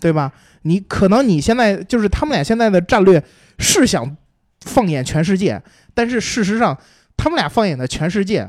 [0.00, 0.32] 对吧？
[0.62, 3.22] 你可能你现在就是他们俩现在的战略
[3.58, 4.16] 是想
[4.60, 5.60] 放眼全世界，
[5.92, 6.78] 但是事实上
[7.16, 8.48] 他们俩放眼的全世界，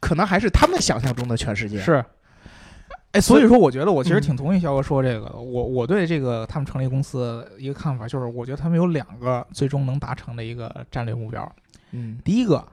[0.00, 1.80] 可能还是他们想象中的全世界。
[1.80, 2.04] 是。
[3.12, 5.36] 哎，所以说，我觉得我其实嗯挺同意肖哥说这个的。
[5.36, 11.50] 我我对这个他们成立公司一个看法就是，我觉得他们有两个最终能达成的一个战略目标。
[11.94, 12.18] 嗯。
[12.24, 12.66] 第一个，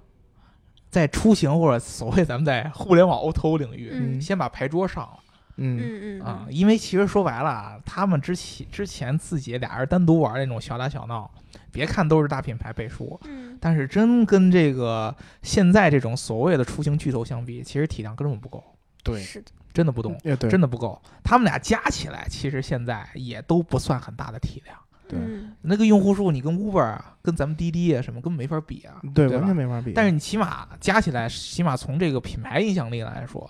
[0.89, 4.19] 在出行或者所谓咱们在互联网 O2O 领域，嗯。
[4.21, 5.19] 先把牌桌上了。
[5.57, 5.79] 嗯。
[5.79, 11.29] 嗯嗯啊，因为其实说白了啊，他们之前之前自己俩人单独玩那种小打小闹，
[11.71, 13.57] 别看都是大品牌背书，嗯。
[13.61, 18.63] 但是真跟这个现在这种所谓的出行巨头相比，其实体量根本不够，
[19.03, 20.99] 对，是的，真的不动，也对，真的不够。
[21.23, 24.75] 他们俩加起来，其实现在也都不算很大的体量。
[25.11, 29.01] 对嗯那个用户数，你跟 Uber 啊，跟咱们滴滴啊什么根本没法比啊。
[29.13, 29.93] 对，完全没法比。
[29.93, 33.49] 但是你起码加起来，起码从这个品牌影响力来说，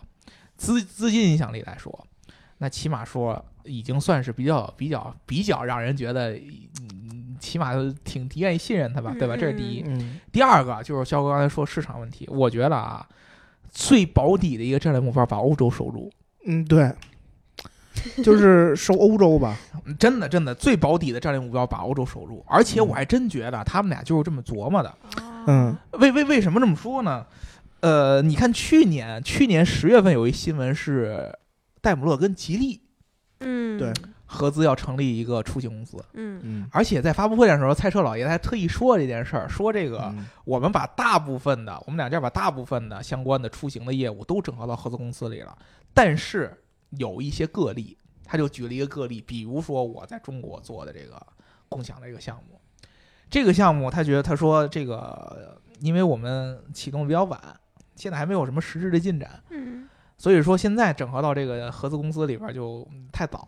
[0.58, 2.08] 资资金影响力来说，
[2.58, 9.36] 那起码说已经算是比较比较比较让人觉得嗯起码挺愿意信任他吧，对吧？
[9.38, 9.82] 这是第一。
[9.88, 13.08] 嗯第二个就是肖哥刚才说市场问题，我觉得啊，
[13.70, 16.12] 最保底的一个战略目标把欧洲守住，
[16.46, 16.94] 嗯，对，
[18.24, 19.58] 就是收欧洲吧。
[19.86, 24.98] 嗯真的真的最保底的战略目标把欧洲守住，而且我还真觉得他们俩就是这么琢磨的。
[25.48, 25.76] 嗯。
[25.94, 27.26] 为为为什么这么说呢？
[27.82, 31.36] 呃，你看去年去年十月份有一新闻是
[31.82, 32.80] 戴姆勒跟吉利
[33.40, 33.92] 嗯，对。
[34.26, 36.40] 合资要成立一个出行公司，嗯。
[36.44, 40.26] 嗯，而且在发布会上的时候，蔡澈老爷子还特意说这件事儿，说这个嗯。
[40.46, 45.58] 我们把大部分的我们两家把大部分的相关的出行的业务都整合到合资公司里了，
[45.94, 46.56] 但是
[46.92, 51.22] 有一些个例，他就举了一个个例，比如说我在中国做的这个
[51.68, 52.60] 共享的这个项目，
[53.30, 57.40] 这个项目他觉得他说这个因为我们启动的比较晚，
[57.96, 63.48] 现在还没有什么实质的进展，嗯所以说现在整合到这个合资公司里边儿就嗯太早，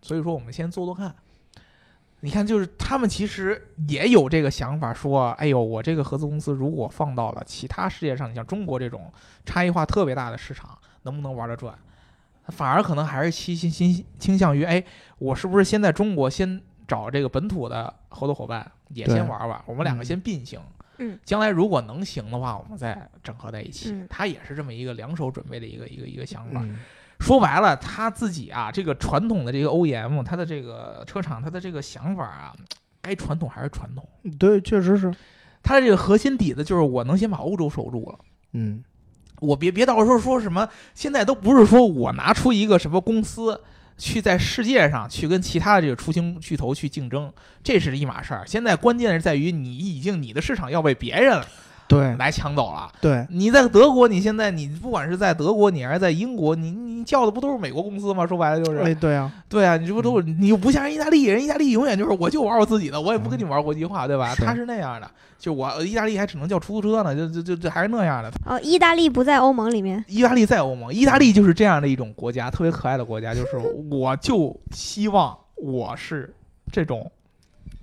[0.00, 1.14] 所以说我们先做做看。
[2.20, 9.12] 你看，就是他们其实也有这个想法，说，哎呦，我这个合资公司如果放到了其他世界上，你像中国这种
[9.44, 11.78] 差异化特别大的市场，能不能玩得转？
[12.48, 14.82] 反而可能还是倾倾倾倾向于，哎，
[15.18, 20.60] 我是不是先在中国先找这个本土的合作伙伴也先玩玩，我们两个嗯先并行，
[20.98, 23.90] 嗯，将来如果能行的话，我们再整合在一起。
[23.92, 26.60] 嗯他也是这么一个两手准备的一个一个一个想法。
[26.62, 26.78] 嗯
[27.18, 32.54] 说白了，他自己啊，这个传统的这个 OEM，他的这个车厂，他的这个想法啊，
[33.00, 34.06] 该传统还是传统。
[34.38, 35.10] 对，确实是。
[35.62, 38.18] 他的这个核心底子就是我能先把欧洲守住了。
[38.52, 38.84] 嗯
[39.40, 43.60] 我别别到时候说什么，现在都不是说我拿出一个什么公司
[43.98, 48.44] 去在世界上去跟其他的这个出行巨头去竞争，这是一码事儿。
[48.46, 51.42] 现在关键是在于你已经你的市场要被别人
[51.88, 52.14] 对。
[52.16, 52.90] 来抢走了。
[53.00, 53.26] 对。
[53.30, 58.26] 你在德国，你现在你不管是在德国，你还是在英国，你你叫的不都是美国公司吗？
[58.26, 64.34] 说白了就是，哎对啊，对啊，你这不都是你又不像人意大利人，意大利永远就是我就玩我自己的，我也不跟你玩国际化，对吧？
[64.36, 68.32] 他是那样的，就我意大利还只能叫出租车呢，就就就就还是那样的。
[68.44, 73.56] 哦，意大利不在欧盟里面，意大利在欧盟，意大利就是这样的一种国家，特别可爱的国家，就是
[73.90, 76.34] 我就希望我是
[76.72, 77.08] 这种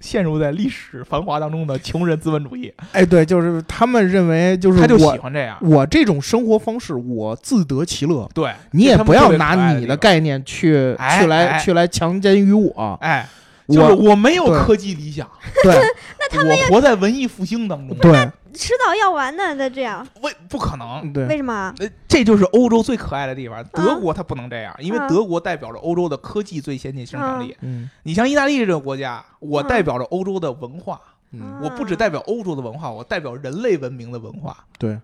[0.03, 5.57] 陷入在历史繁华当中的穷人资本主义，哎对，就是他们认为就是他就喜我欢这样。
[5.61, 8.29] 我这种生活方式，我自得其乐。
[8.33, 12.97] 对你也不要拿你的的概念去哎去来哎去来强奸于我。
[12.99, 13.25] 哎，
[13.67, 15.29] 就是我我没有科技理想，
[15.63, 15.73] 对
[16.19, 17.97] 那他们我活在文艺复兴当中。
[17.97, 19.55] 对迟早要完的。
[19.55, 21.73] 那这样，为不可能，对为什么？
[21.79, 23.63] 呃，这就是欧洲最可爱的地方。
[23.73, 27.55] 德国它不能这样，因为嗯德国代表着欧洲的科技最先进生产力。
[27.61, 34.55] 嗯你像意大利这个国家，我嗯代表着欧洲的文化，嗯我不只代表欧洲的文化，我代表人类文明的文化。
[34.77, 34.99] 对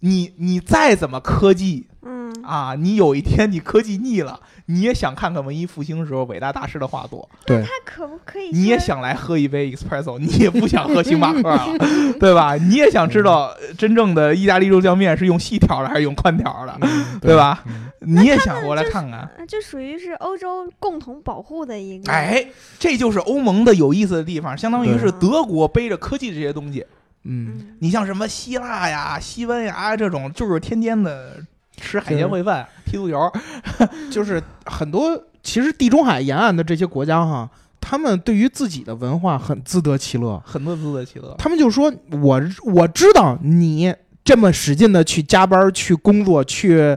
[0.00, 8.50] 你你再怎么科技嗯啊，你有一天你科技腻了，你也想看看文艺复兴时候伟大大师的画作，对他可不可以？
[8.52, 8.78] 你也？
[8.78, 11.66] 想来喝一杯 espresso，你也不想喝星巴克了，
[12.18, 12.56] 对吧？
[12.56, 17.36] 你也想知道呃真正的意大利肉酱面是用细条的还是用宽条的，嗯对？
[17.36, 17.62] 吧？
[17.66, 19.20] 嗯你也想过来看看。
[19.38, 22.10] 呃这属于是欧洲共同保护的一个。
[22.10, 22.44] 哎，
[22.76, 26.80] 这就是欧盟的有意思的地方，相当于是德国背着科技这些东西。
[26.80, 31.36] 嗯嗯，你像什么希腊呀、西班牙这种，就是天天的
[31.82, 33.30] 吃海鲜烩饭、 踢足球。
[34.10, 40.40] 就是很多其实地中海沿岸的这些国家哈，他们对于自己的文化很自得其乐。
[40.46, 41.34] 很多自得其乐。
[41.36, 41.92] 他们就说
[42.22, 43.92] ：“我我知道你
[44.24, 46.96] 这么使劲的去加班、去工作、去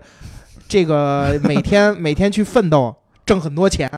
[0.67, 2.95] 这个每天每天去奋斗，
[3.25, 3.91] 挣很多钱，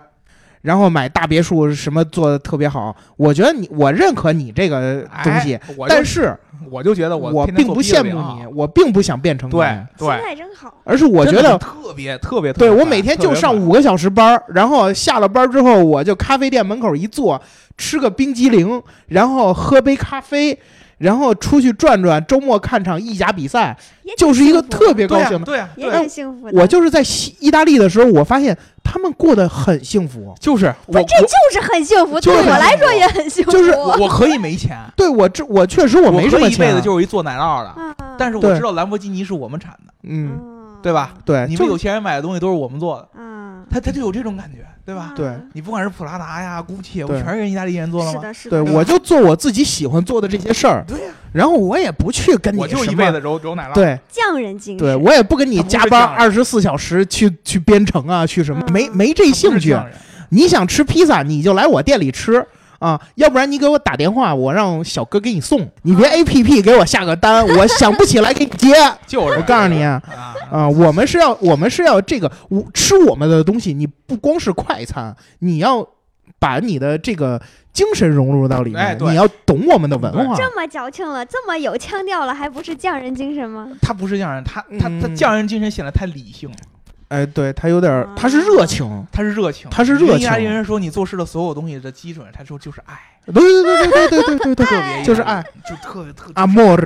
[0.62, 2.96] 然后买大别墅，什么做的特别好。
[3.16, 6.36] 我觉得你，我认可你这个东西，哎、但是
[6.70, 9.68] 我就觉得我我并不羡慕你，我并不想变成你，对
[9.98, 10.74] 心对，态真好。
[10.84, 17.42] 而是我觉得。”特别特别特对我每天就上五个小时班儿，然后下了班儿之后，我就咖啡店门口一坐，
[17.78, 20.58] 吃个冰激凌，然后喝杯咖啡，
[20.98, 23.78] 然后出去转转，周末看场意甲比赛，
[24.18, 25.46] 就是一个特别高兴的。
[25.46, 26.60] 对呀对呀、对呀、也很幸福的。
[26.60, 30.34] 我就是在西意大利的时候，我发现他们过得很幸福。
[30.40, 33.52] 就是我这就是很幸福，对我来说也很幸福。
[33.52, 41.14] 就是我我可以没钱， 对我这我确实我没什么钱一辈子，就是一做奶酪的，啊，但是我知道兰博基尼是我们产的，嗯，嗯对吧？
[41.26, 45.12] 对，你们有钱人买的东西都是我们做的，嗯，他他就有这种感觉，对吧？
[45.14, 48.22] 对你不管是普拉达呀、GUCCI，我全是跟意大利人做的吗？
[48.22, 53.74] 是的，是的，对我就做我自己喜欢做的这些事儿，对呀、然后我也不去跟你我就什么一辈子揉揉奶酪。
[53.74, 54.88] 对匠人精神。
[54.88, 59.78] 对，我也不跟你加班二十四小时去去编程啊，去什么，嗯没没这兴趣。
[60.30, 62.46] 你想吃披萨，你就来我店里吃
[62.80, 65.70] 啊，要不然你给我打电话，我让小哥给你送。
[65.84, 68.74] 你别 A P P 给我下个单，我想不起来给你接。
[69.08, 75.88] 就是我告诉你啊啊啊，我们是要我们是要这个，我吃我们的东西，你不光是快餐，你要
[76.40, 77.42] 把你的这个
[77.74, 80.36] 精神融入到里面，哎你要懂我们的文化。
[80.36, 83.68] 这么矫情了，这么有腔调了，还不是匠人精神吗？
[83.82, 86.56] 他不是匠人，他他他嗯匠人精神显得太理性了，
[87.10, 96.32] 哎，对他有点儿，他是热情，他是热情，他是热意大利情人说你做事的所有东西的基准，他说就是爱，对对对对对对对对特，别就是爱，就特别特。
[96.34, 96.86] amor，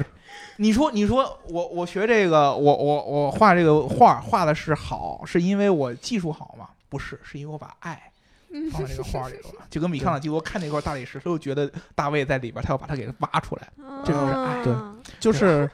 [0.58, 6.68] 你说你说我我学这个，我我我画这个画画的是好，是因为我技术好吗？
[6.88, 8.00] 不是，是因为我把爱
[8.54, 9.66] 嗯放在这个画里头了。
[9.70, 13.68] 就跟米开朗基罗看那块大理石，他就觉得大卫在里边，他要把它给挖出来。
[14.06, 14.64] 这就是爱
[15.20, 15.70] 就是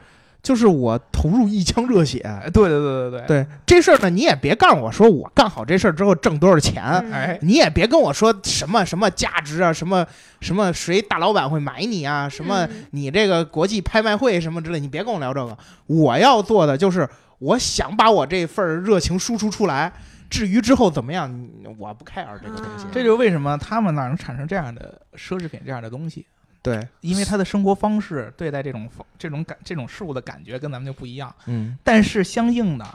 [0.47, 2.19] 就是我投入一腔热血。
[2.19, 10.07] 哎，对对对对对，对这事儿呢，你也别告诉我说我干好这事儿之后挣多少钱，嗯哎，你也别跟我说什么什么价值啊，什么
[10.39, 15.57] 什么谁大老板会买你啊，什么嗯你这个国际拍卖会什么之类，你别跟我聊这个。
[15.87, 17.05] 我要做的就是，
[17.39, 19.91] 我想把我这份儿热情输出出来。
[20.29, 21.29] 至于之后怎么样，
[21.77, 22.85] 我不 care 这个东西。
[22.85, 26.25] 啊这就是为什么他们那儿能产生这样的奢侈品这样的东西，
[26.61, 31.33] 对，因为他的生活方式对待这种这种感这种事物的感觉跟咱们就不一样。
[31.45, 32.85] 嗯，但是相应的，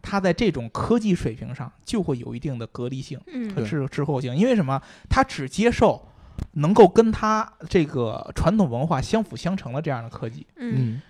[0.00, 3.20] 他在这种科技水平上就会有一定的隔离性。
[3.26, 4.80] 嗯对滞滞后性，因为什么？
[5.08, 6.08] 他只接受
[6.52, 10.46] 能够跟他这个传统文化相辅相成的这样的科技。
[10.56, 11.02] 嗯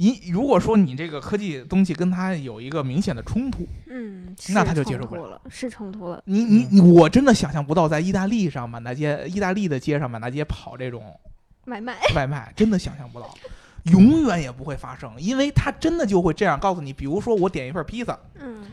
[0.00, 6.22] 你，如果说你这个科技东西跟他有一个明显的冲突，嗯，那他就接受不了，是冲突了。
[6.24, 11.18] 你你你，我真的想象不到在意大利上满大街，意大利的街上满大街跑这种
[11.68, 13.32] 买卖， 外卖，真的想象不到，
[13.84, 18.18] 永远也不会发生，因为他真的就会这样告诉你，比如说我点一份披萨。
[18.34, 18.66] 嗯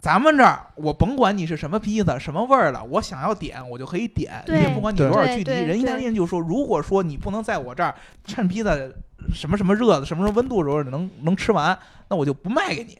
[0.00, 5.50] 咱们这儿，我甭管你是什么披萨、什么味儿的，我想要点，我就可以点，对也不管你多少距离。
[5.50, 7.92] 人意大利人就说，如果说你不能在我这儿
[8.24, 8.70] 趁披萨
[9.34, 11.76] 什么什么热的、什么什么温度的时候能能吃完，
[12.08, 12.96] 那我就不卖给你。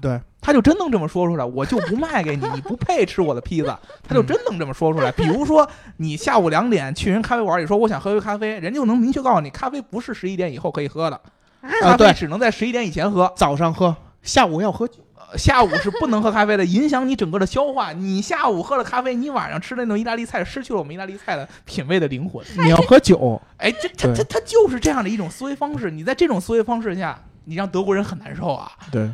[0.00, 3.78] 对，他就真能这么说出来，我就不卖给你，你不配吃我的披萨。
[4.06, 5.10] 他就真能这么说出来。
[5.12, 5.68] 比如说，
[5.98, 11.20] 你下午两点去人咖啡馆里说我想喝杯咖啡，人就能明确告诉你，咖啡不是十一点以后可以喝的，
[11.60, 13.32] 啊咖啡只能在十一点以前喝。
[13.36, 14.96] 早上喝，下午要喝酒。
[15.28, 17.92] 呃下午是不能喝咖啡的，影响你整个的消化。
[17.92, 22.44] 你下午喝了咖啡，你晚上吃的那种意大利菜，失去了我们意大利菜的品味的灵魂。
[22.58, 25.90] 你要喝酒，哎，这他他他就是这样的一种思维方式。
[25.90, 28.70] 你在这种思维方式下，你让德国人很难受啊。
[28.92, 29.10] 对，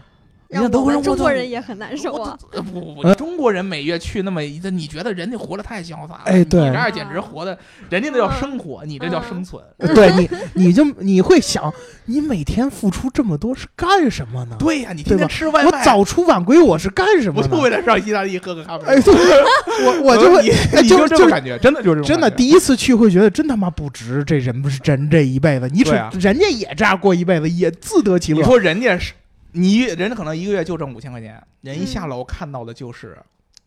[0.53, 2.39] 你让德国人中国人也很难受啊。
[2.53, 6.23] 呃不不不，呃中国人每月去那么一次，你觉得人家活得太潇洒了？
[6.27, 9.63] 哎对你这儿简直活的，人家那叫生活，你这叫生存。
[9.95, 10.29] 对你，
[10.67, 11.73] 你就你会想，
[12.05, 14.57] 你每天付出这么多是干什么呢？
[14.59, 17.49] 对呀，你对吧天天吃外卖我，早出晚归我是干什么呢？
[17.49, 18.85] 不就为了上意大利喝个咖啡？
[18.87, 20.43] 哎，对，我我就会，
[20.87, 28.39] 就你就感觉，真的就是真的第一次去会觉得真他妈不值，这人不是人这一辈子，你只人家也这样过一辈子，也自得其乐。
[28.39, 29.13] 你说人家是，
[29.53, 33.17] 你人家可能一个月就挣五千块钱，人一嗯下楼看到的就是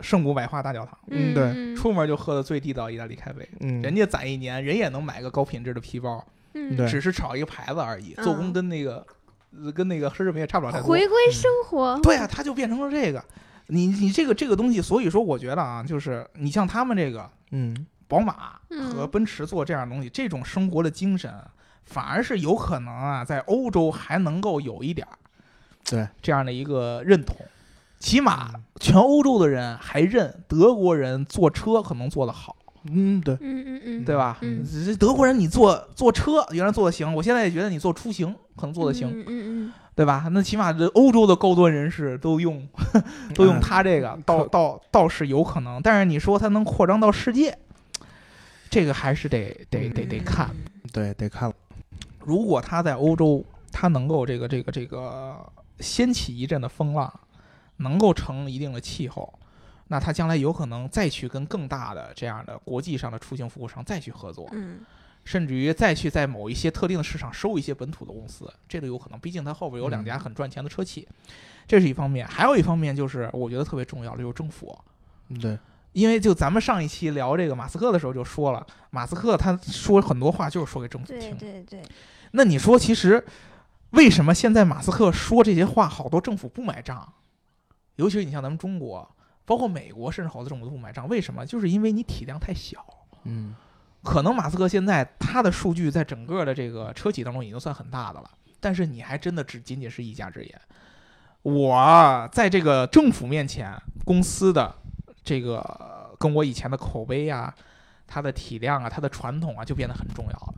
[0.02, 3.48] 圣母百花大教堂，嗯对出门就喝的最地道意大利咖啡。
[3.60, 9.06] 嗯，人家攒一年，人也能买个高品质的皮包，嗯对只是炒一个牌子而已，嗯做工跟那个
[9.64, 10.88] 呃跟那个奢侈品也差不了太多。
[10.88, 13.24] 回归生活，对啊，他就变成了这个。
[13.68, 17.76] 你你这个这个东西，所以说我觉得啊，就是你像他们这个嗯，
[18.08, 21.34] 宝马嗯和奔驰做这样的东西，这种生活的精神，
[21.84, 25.18] 反而是有可能啊，在欧洲还能够有一点儿
[25.90, 27.36] 对，这样的一个认同。
[28.00, 32.56] 起码嗯全欧洲的人还认德国人坐车可能坐得好，
[32.92, 34.38] 嗯，对，嗯嗯嗯，对吧？
[34.42, 40.28] 嗯这德国人你坐坐车原来坐的行，我现在也觉得你坐出行可能坐的行，嗯嗯对吧？
[40.32, 42.68] 那起码这欧洲的高端人士都用
[43.34, 45.82] 都用嗯它这个，倒倒倒是有可能。
[45.82, 47.58] 但是你说它能扩张到世界，
[48.70, 50.50] 这个还是得得得得看。
[50.92, 51.52] 对，得看。
[52.20, 55.34] 如果它在欧洲，它能够这个这个这个
[55.80, 57.12] 掀起一阵的风浪，
[57.78, 59.34] 能够成一定的气候，
[59.88, 64.48] 那它将来有可能再去跟更大的这样的国际上的出行服务商再去合作。
[64.52, 64.80] 嗯
[65.28, 69.20] 甚至于再去在某一些特定的市场收一些本土的公司，这都有可能。
[69.20, 71.08] 毕竟它后边有两家很赚钱的车企，
[71.68, 72.28] 这是一方面。
[72.28, 74.78] 还有一方面就是我觉得特别重要的就是政府，
[75.30, 75.58] 嗯对，
[75.94, 81.36] 因为就咱们上一期聊这个马斯克的时候就说了，马斯克他说很多话就是说给政府对听。
[81.36, 81.82] 对对，
[82.34, 83.26] 那你说其实
[83.96, 87.14] 为什么现在马斯克说这些话，好多政府不买账？
[87.96, 89.10] 尤其是你像咱们中国，
[89.46, 91.46] 包括美国，甚至好多政府都不买账，为什么？
[91.46, 92.86] 就是因为你体量太小。
[93.24, 93.56] 嗯
[94.04, 98.30] 可能马斯克现在他的数据在整个的这个车企当中已经算很大的了，
[98.60, 100.62] 但是你还真的只仅仅是一家之言。
[101.42, 104.76] 我在这个政府面前，公司的
[105.24, 107.52] 这个跟我以前的口碑啊、
[108.06, 110.54] 它的体量啊、它的传统啊，就变得很重要了。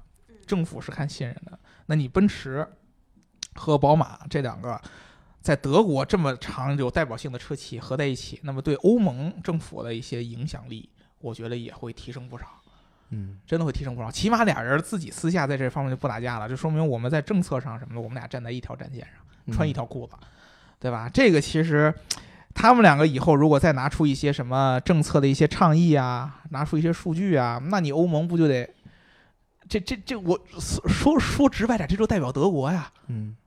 [0.46, 2.68] 政府是看信任的，那你奔驰
[3.58, 4.80] 和宝马这两个
[5.42, 10.90] 在德国这么长有代表性的车企合在一起，那么对欧盟政府的一些影响力，
[11.20, 12.46] 我觉得也会提升不少。
[13.10, 14.12] 嗯，真的会提升不少。
[14.12, 20.14] 起码俩人自己私下在这方面就不打架了，就说明我们在政策上什么的，我们俩站在一条战线上，穿一条裤子，
[20.78, 21.10] 对吧？
[21.14, 21.94] 这个其实
[22.54, 28.70] 他们两个以后如果再拿出一些什么政策的一些倡议啊，拿出一些数据啊，那你欧盟不就得
[29.70, 30.38] 这这这我
[30.90, 33.38] 说说直白点，这就代表德国呀，嗯，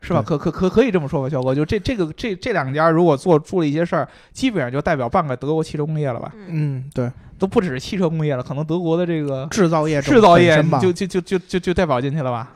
[0.00, 0.22] 是吧？
[0.22, 6.32] 可可可可以这么说吧，肖哥，就这这个这这两家如果做出了一些事儿，基本上就代表半个德国汽车工业了吧？
[6.48, 7.10] 嗯，对。
[7.38, 12.50] 都不只是汽车工业了，可能德国的这个制造业、制造业就就就就就就代表进去了吧，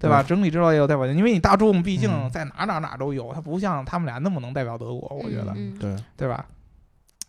[0.00, 0.20] 对吧？
[0.20, 6.44] 整体制造业有代表进，因为你大众毕竟在哪哪哪都有，它不像他们俩那么能代表德国，我觉得，对对吧？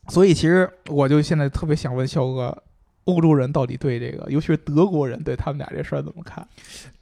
[0.07, 2.57] 所以其实我就现在特别想问肖哥，
[3.07, 6.47] 欧洲人到底对这个，尤其是德国人对他们俩这事儿怎么看？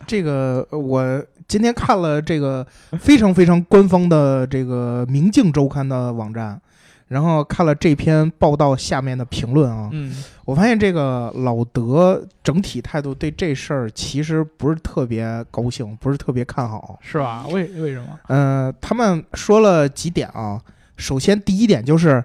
[0.07, 2.65] 这个我今天看了这个
[2.99, 6.59] 非常非常官方的这个《明镜周刊》的网站。
[7.07, 10.11] 然后看了这篇报道下面的评论啊，嗯，
[10.43, 17.45] 我发现这个老德整体态度对这事儿其实不是特别高兴，不是特别看好，是吧？
[17.51, 18.19] 为为什么？
[18.29, 20.59] 嗯，他们说了几点啊。
[20.97, 22.23] 首先，第一点就是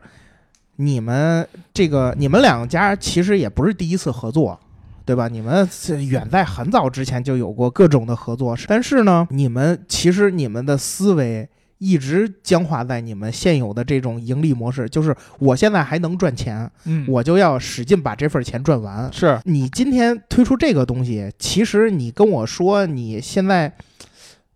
[0.80, 4.58] 你们这个你们两家其实也不是第一次合作，
[5.04, 5.28] 对吧？
[5.28, 5.68] 你们
[6.08, 11.48] 远在很早之前就有过各种的合作，但是呢，你们其实你们的思维。
[11.82, 19.10] 一直僵化在你们现有的这种盈利模式，就是我现在还能赚钱，嗯，我就要使劲把这份钱赚完。
[19.10, 23.72] 是你今天推出这个东西，其实你跟我说你现在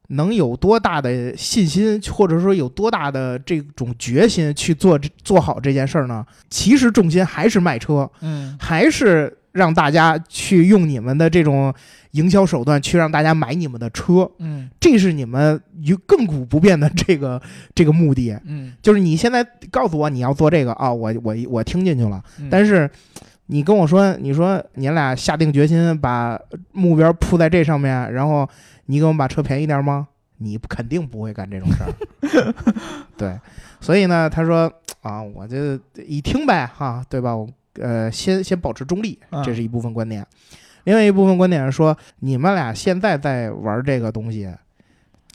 [0.09, 6.25] 能有多大的信心，或者说有多大的这种决心去做做好这件事儿呢？
[6.51, 11.75] 其实重心还是卖车，嗯，还是让大家去用你们的这种。
[12.15, 17.43] 营销手段去让大家买你们的车，嗯，这是你们有亘古不变的这个
[17.75, 22.89] 这个目的，嗯，就是你现在告诉我你要做这个啊，我我我听进去了，嗯、但是
[23.47, 26.39] 你跟我说，你说你俩下定决心把
[26.71, 28.49] 目标铺在这上面，然后
[28.87, 30.09] 你给我们把车便宜点吗？
[30.39, 32.55] 你肯定不会干这种事儿，
[33.17, 33.39] 对，
[33.81, 34.71] 所以呢，他说
[35.01, 37.35] 啊，我就一听呗，哈，对吧？
[37.35, 37.49] 我
[37.81, 40.27] 呃，先先保持中立，这是一部分观点。
[40.85, 44.53] 另外一部分观点是说，你们俩现在在玩这个东西，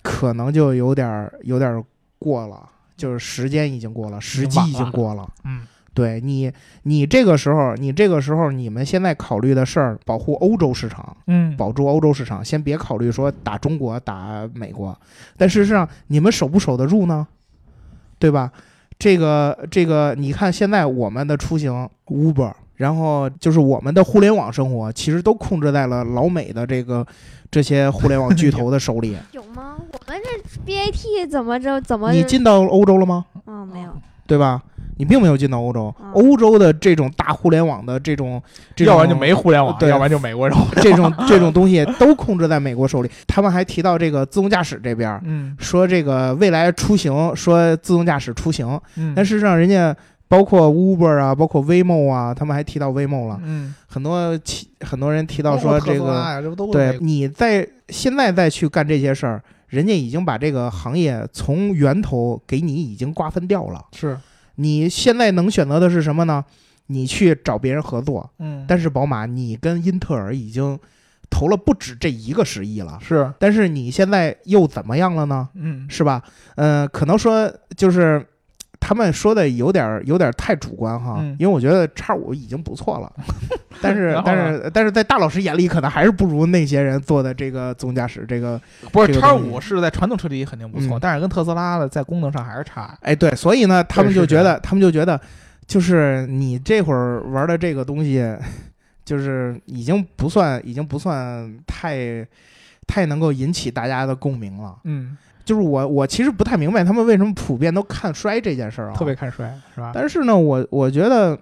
[0.04, 1.84] 可能就有点有点
[2.20, 5.28] 过了，就是时间已经过了，时机已经过了。
[5.46, 6.52] 嗯，对你，
[6.84, 14.98] 你这个时候，你这个时候，你们现在考虑的事儿，保护欧洲市场，嗯，保住欧洲市场，先别考虑说打中国、打美国。
[15.38, 17.28] 但事实上，你们守不守得住呢？
[18.18, 18.52] 对吧？
[18.98, 22.54] 这个这个，你看现在我们的出行，Uber。
[22.76, 27.06] 然后就是我们的互联网生活，其实都控制在了老美的这个
[27.52, 29.18] 这些互联网巨头的手里。
[29.34, 29.76] 有吗？
[29.78, 31.82] 我们这 BAT 怎么着？
[31.82, 32.10] 怎么？
[32.14, 33.26] 你进到欧洲了吗？
[33.48, 33.92] 嗯，没有。
[34.26, 34.64] 对吧？
[35.00, 35.92] 你并没有进到欧洲。
[36.14, 38.40] 欧洲的这种大互联网的这种，
[38.80, 40.56] 要不然就没互联网，对，要不然就美国人。
[40.84, 43.10] 这种这种东西都控制在美国手里。
[43.26, 48.80] 他们还提到这个自动驾驶这边，嗯，说这个未来出行，说自动驾驶出行。
[48.98, 49.96] 嗯，但事实上人家。
[50.30, 53.42] 包括 Uber 啊，包括 Waymo 啊，他们还提到 Waymo 了。
[53.44, 54.40] 嗯，很多
[54.82, 63.84] 很多人提到说这个，这对，你在现在再去干这些事儿，人家已经把这个行业从源头给你已经瓜分掉了。
[63.92, 64.16] 是，
[64.60, 66.44] 你现在能选择的是什么呢？
[66.88, 68.30] 你去找别人合作。
[68.40, 70.78] 嗯，但是宝马，你跟英特尔已经
[71.30, 73.00] 投了不止这一个十亿了。
[73.02, 75.50] 是，但是你现在又怎么样了呢？
[75.56, 76.22] 嗯，是吧？
[76.56, 78.26] 嗯，可能说就是。
[78.80, 83.12] 他们说的有点有点太主观哈，因为我觉得叉五已经不错了，
[83.82, 88.60] 但是但是但是在大老师眼里，可能还是不如那些人做的这个自动驾驶这个。
[88.92, 92.98] 不是叉五是在传统车里肯定不错，但是跟特斯拉的在功能上还是差。
[93.02, 95.20] 哎，对，所以呢，他们就觉得他们就觉得，
[95.68, 98.26] 就是你这会儿玩的这个东西，
[99.06, 102.26] 就是已经不算已经不算太
[102.88, 104.78] 太能够引起大家的共鸣了。
[104.86, 105.18] 嗯。
[105.50, 109.90] 就是我，我其实不太明白他们为什么普遍都看衰这件事儿啊，特别看衰，是吧？
[109.92, 111.36] 但是呢，我我觉得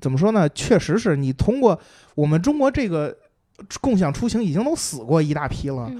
[0.00, 0.48] 怎么说呢？
[0.50, 1.76] 确实是你通过
[2.14, 3.12] 我们中国这个
[3.80, 5.90] 共享出行已经都死过一大批了，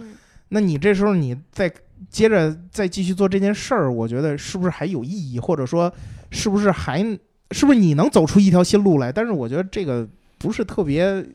[0.50, 1.68] 那你这时候你再
[2.08, 5.40] 接着再继续做这件事儿，我觉得是不是还有意义？
[5.40, 5.92] 或者说
[6.30, 7.02] 是不是还
[7.50, 9.10] 是不是你能走出一条新路来？
[9.10, 11.26] 但是我觉得这个不是特别。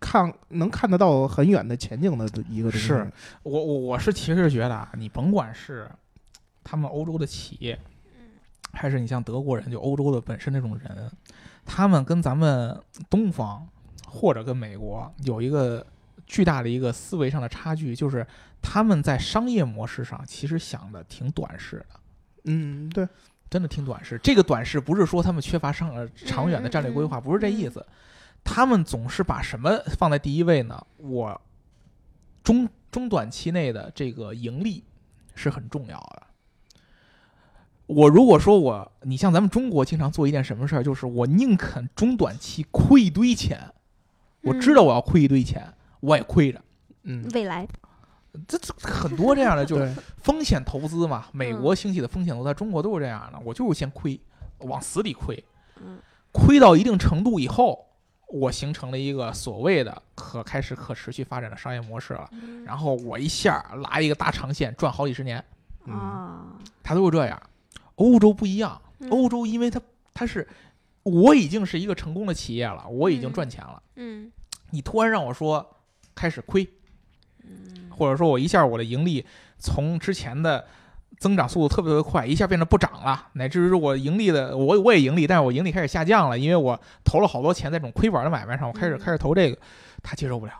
[0.00, 2.86] 看能看得到很远的前景的一个东西。
[2.86, 3.12] 是
[3.42, 5.90] 我我我是其实觉得啊，你甭管是
[6.62, 7.78] 他们欧洲的企业，
[8.72, 11.10] 还是你像德国人，就欧洲的本身那种人，
[11.64, 13.66] 他们跟咱们东方
[14.06, 15.86] 或者跟美国有一个
[16.26, 18.26] 巨大的一个思维上的差距，就是
[18.62, 21.86] 他们在商业模式上其实想的挺短视的。
[22.44, 23.06] 嗯，对。
[23.50, 24.18] 真的挺短视。
[24.20, 27.86] 这个短视不是说他们缺乏上呃长远的战略规划，不是这意思。
[28.44, 30.86] 他们总是把什么放在第一位呢？
[30.98, 31.40] 我
[32.42, 34.84] 中中短期内的这个盈利
[35.34, 36.22] 是很重要的。
[37.86, 43.72] 我如果说我，你像咱们中国经常做一件什么事儿，就是我宁肯中短期亏一堆钱，
[44.42, 46.62] 我知道我要亏一堆钱，我也亏着。
[47.02, 47.66] 嗯，未来
[48.48, 51.26] 这这很多这样的， 就是，风险投资嘛。
[51.32, 53.38] 美国兴起的风险投资，在中国都是这样的。
[53.44, 54.18] 我就是先亏，
[54.60, 55.44] 往死里亏，
[55.76, 55.98] 嗯
[56.32, 57.86] 亏到一定程度以后，
[58.28, 62.28] 我形成了一个所谓的可开始可持续发展的商业模式了。
[62.32, 65.44] 嗯然后我一下拉一个大长线，赚好几十年，
[65.86, 66.46] 嗯啊，
[66.82, 67.40] 它都是这样。
[67.96, 69.80] 欧洲不一样，嗯欧洲因为它
[70.12, 70.48] 它是
[71.02, 73.82] 我已经是一个成功的企业了，我已经赚钱了。
[73.96, 74.32] 嗯
[74.70, 75.76] 你突然让我说
[76.14, 76.68] 开始亏，
[77.44, 79.24] 嗯或者说我一下我的盈利
[79.58, 80.66] 从之前的
[81.18, 89.58] 增长速度特别特别快，一下变得不涨了，乃至于我盈利的我我也盈利，但是我盈利开始下降了，因为我投了好多钱在这种亏本的买卖上，我开始嗯开始投这个，
[90.02, 90.52] 他接受不了，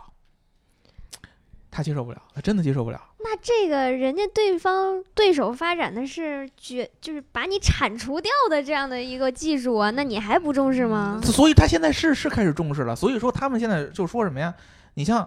[1.71, 3.01] 他接受不了，他真的接受不了。
[3.19, 11.21] 那这个人家对方对手发展的是绝，就是把你铲除掉的这样的一个技术啊，那你还不重视吗？
[11.25, 14.55] 所以他现在是是开始重视了，所以说他们现在就说什么呀？
[14.93, 15.27] 你像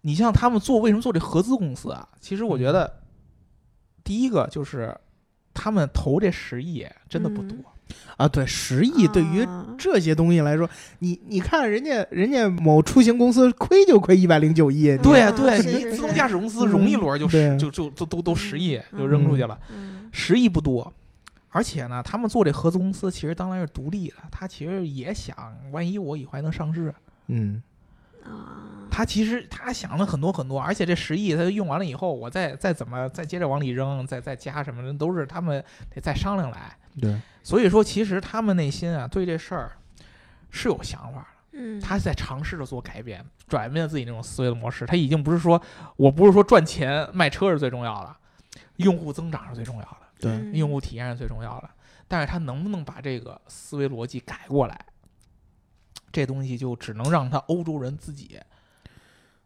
[0.00, 2.08] 你像他们做为什么做这合资公司啊？
[2.18, 2.90] 其实我觉得
[4.04, 4.94] 第一个就是
[5.52, 7.56] 他们投这十亿真的不多。
[8.16, 9.66] 啊，对，十亿对于啊。
[9.76, 10.68] 这些东西来说，
[11.00, 20.08] 你你看人家人家某出行公司亏就亏一百零九亿，对啊对对，你自动驾驶公司嗯融一轮就对十就就都都都十亿嗯就扔出去了，嗯。
[20.12, 20.90] 十亿不多。
[21.50, 25.36] 而且呢，他们做这合资公司其实当然是独立的，他其实也想，
[25.70, 26.92] 万一我以后还能上市，
[27.28, 27.62] 嗯
[28.24, 35.62] 啊，他其实他想了很多很多，而且这十亿他用完了以后，我再再怎么再接着往里扔，再再加什么的，都是他们
[35.94, 36.76] 得再商量来。
[37.00, 39.72] 对，所以说，其实他们内心啊对这事儿
[40.50, 41.26] 是有想法的。
[41.56, 44.86] 嗯，他在尝试着做改变，转变自己那种思维的模式。
[44.86, 45.60] 他已经不是说
[45.96, 48.16] 我不是说赚钱卖车是最重要的，
[48.76, 51.70] 用户增长是最重要的，对嗯用户体验是最重要的。
[52.06, 54.78] 但是他能不能把这个思维逻辑改过来，
[56.14, 58.38] 这东西就只能让他欧洲人自己，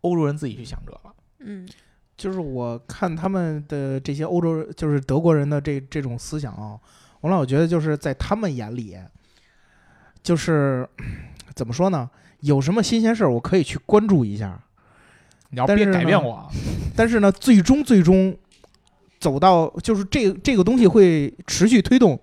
[0.02, 1.00] 欧洲人自己去想这了。
[1.40, 1.66] 嗯
[2.14, 6.78] 就是我看他们的这些欧洲人，就是德国人的这这种思想啊，
[7.20, 8.98] 我老觉得就是在他们眼里，
[10.22, 10.86] 就是
[11.54, 12.10] 怎么说呢？
[12.40, 14.60] 有什么新鲜事儿，我可以去关注一下，
[15.50, 16.48] 你要别改变我啊，
[16.94, 18.36] 但是呢，最终最终
[19.20, 22.20] 走到就是这这个东西会持续推动，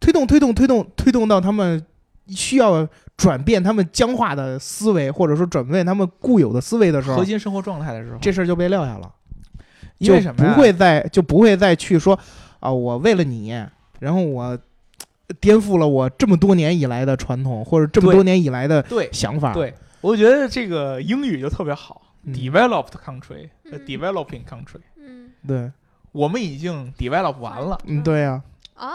[0.00, 1.84] 推动推动推动推动到他们
[2.28, 2.84] 需要
[3.16, 9.12] 转变他们僵化的思维，或者说转变他们固有的思维的时候核，心生活状态的时候，这事儿就被撂下了。
[9.98, 10.52] 因为什么呀？
[10.52, 12.18] 不会再就不会再去说
[12.60, 13.50] 啊，我为了你，
[13.98, 14.58] 然后我
[15.40, 19.54] 颠覆了我这么多年以来的传统，或者这么多年以来的对想法。
[19.54, 22.34] 对，我觉得这个英语就特别好、嗯。
[22.34, 23.80] d e v e l o p e d country，、嗯。
[23.86, 25.30] developing country，嗯。
[25.48, 25.72] 对，
[26.12, 28.42] 我们已经 develop 完了，嗯，对呀、
[28.76, 28.90] 哦，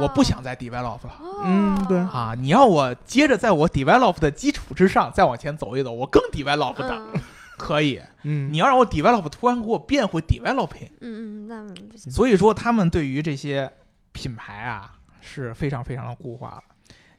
[0.00, 1.14] 我不想再 develop 了。
[1.20, 2.34] 哦，嗯对啊！
[2.38, 7.20] 你要我接着在我 develop 的基础之上再往前走一走，我更 develop 的、嗯
[7.58, 8.00] 可以。
[8.22, 13.70] 嗯，你要让我 develop，突然给我变回 developing，嗯嗯，那不行，所以说他们对于这些
[14.12, 16.62] 品牌啊是非常非常的固化了。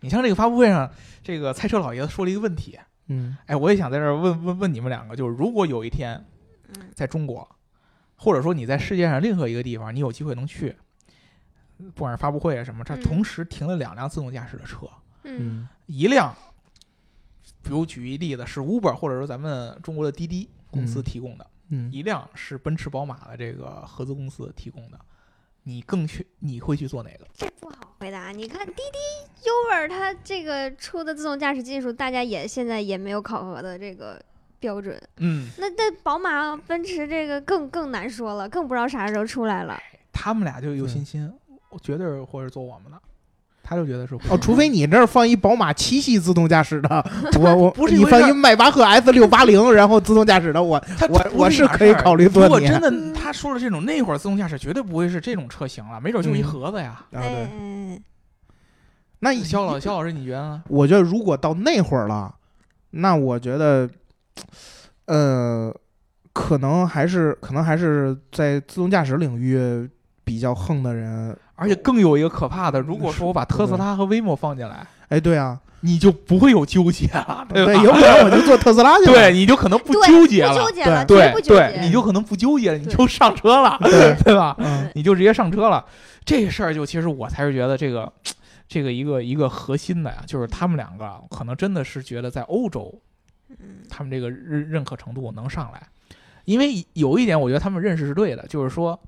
[0.02, 0.90] 你像这个发布会上，
[1.24, 6.26] 这个蔡车老爷子说了一个问题，嗯哎，我也想在这儿问问问你们两个，就是如果有一天
[6.76, 7.48] 嗯在中国，
[8.18, 10.76] 或者说你在世界上任何一个地方，你有机会能去，
[11.78, 14.88] 不管是发布会啊什么，它嗯同时停了两辆自动驾驶的车，
[15.24, 16.34] 嗯嗯一辆，
[17.62, 25.00] 比如举一例子是 Uber 或者说咱们中国的滴滴公司嗯提供的，嗯，一辆是奔驰宝马的这个合资公司提供的，
[25.64, 27.28] 你更去你会去做哪个？
[27.34, 28.32] 这不好回答。
[28.32, 34.24] 你看滴滴、Uber 它这个出的自动驾驶技术，大家也现在也没有考核的这个
[34.60, 35.02] 标准。
[35.18, 39.78] 嗯，那那宝马、奔驰这个更更难说了，更不知道啥时候出来了。
[40.12, 41.43] 他们俩就有信心，我
[41.82, 42.98] 绝对是会是做我们的，
[43.64, 47.06] 他就觉得是哦，除非你这儿放一宝马七系自动驾驶的，
[47.40, 57.06] 我我不是一你放一迈巴赫 S 六八零，然后自动驾驶的，我我我是可以考虑做如果真的他说了这种，那会儿自动驾驶绝对不会是这种车型了，没准就是一嗯盒子呀。
[57.14, 58.02] 啊对，哎，
[59.20, 60.64] 那肖老肖老师，你觉得呢？
[60.68, 62.36] 我觉得如果到那会儿了，
[62.92, 63.90] 那我觉得，
[65.06, 65.74] 呃，
[66.34, 69.90] 可能还是可能还是在自动驾驶领域
[70.26, 71.36] 比较横的人。
[71.64, 77.74] 而且更有一个可怕的，如果说我把特斯拉和 Waymo 放进来，哎，对啊，你就不会有纠结了，对吧？
[77.82, 79.14] 有可能我就坐特斯拉去了。
[79.16, 84.56] 对，你就可能不纠结了不纠，结了，对绝不纠对，你就可能不纠结了，你就上车了，对 对吧？
[84.60, 85.86] 嗯你就直接上车了。
[86.26, 88.12] 这事儿就其实我才是觉得这个
[88.68, 92.94] 这个一个一个核心的呀，就是他们两个可能真的是觉得在欧洲，
[93.50, 95.82] 嗯他们这个认认可程度能上来，
[96.46, 99.00] 因为有一点我觉得他们认识是对的，就是说，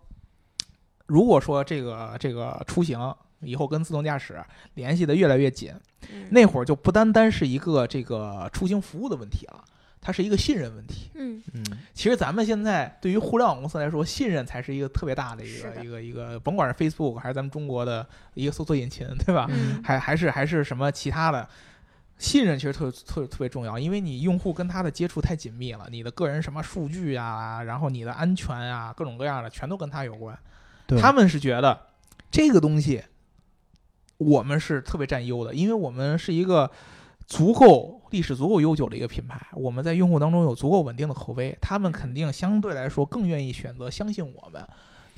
[1.06, 4.44] 如果说这个这个出行以后跟自动驾驶
[4.74, 5.74] 联系的越来越紧，
[6.12, 9.64] 嗯那会儿就不单单是一个这个出行服务的问题了，
[10.02, 11.12] 它是一个信任问题。
[11.14, 19.48] 嗯嗯其实咱们现在对于互联网公司来说，信任才是一个特别大的一个的一个一个，甭管是 Facebook 还是咱们中国的一个搜索引擎，对吧？
[19.52, 21.48] 嗯还还是还是什么其他的，
[22.18, 30.36] 信任其实特特特别重要，因为你用户跟他的接触太紧密了，你的个人什么数据啊，然后你的安全啊，各种各样的全都跟他有关。
[30.88, 31.00] 对。
[31.00, 31.80] 他们是觉得
[32.30, 33.04] 这个东西
[34.18, 36.70] 我们是特别占优的，因为我们是一个
[37.28, 44.66] 足够历史足够悠久的一个品牌，我们在用户当中有足够稳定的口碑，他们肯定相对来说更愿意选择相信我们，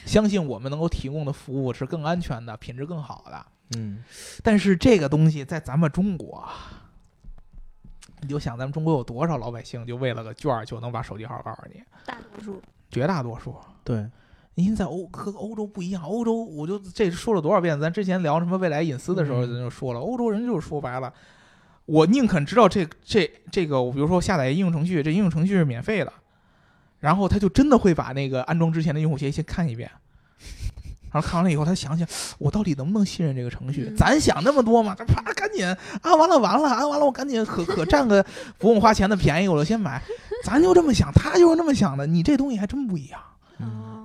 [0.05, 3.45] 相信我们能够提供的服务是更安全的，品质更好的。
[3.78, 4.03] 嗯。
[4.43, 6.47] 但是这个东西在咱们中国，
[8.22, 12.61] 你就想咱们中国有多少老百姓就为了个券儿就能把手机号告诉你，大多数。
[12.89, 13.55] 绝大多数。
[13.84, 14.09] 对
[14.58, 21.14] 因为在欧和欧洲不一样，欧洲我就这说了多少遍，咱之前聊什么未来隐私的时候，嗯咱就说了，欧洲人就是说白了，
[21.86, 26.12] 我宁肯知道这这这个，我比如说下载应用程序，这应用程序是免费的，
[26.99, 29.91] 然后他就真的会把那个安装之前的用户协议先看一遍，
[31.12, 32.08] 然后看完了以后，他想想
[32.39, 33.86] 我到底能不能信任这个程序？
[33.91, 34.95] 嗯咱想那么多吗？
[34.97, 35.64] 这啪赶紧
[36.01, 38.26] 安完了完了安完了，我赶紧可可占个
[38.58, 40.01] 不用花钱的便宜，我就先买，
[40.43, 43.22] 咱就这么想，他就是那么想的，你这东西还真不一样。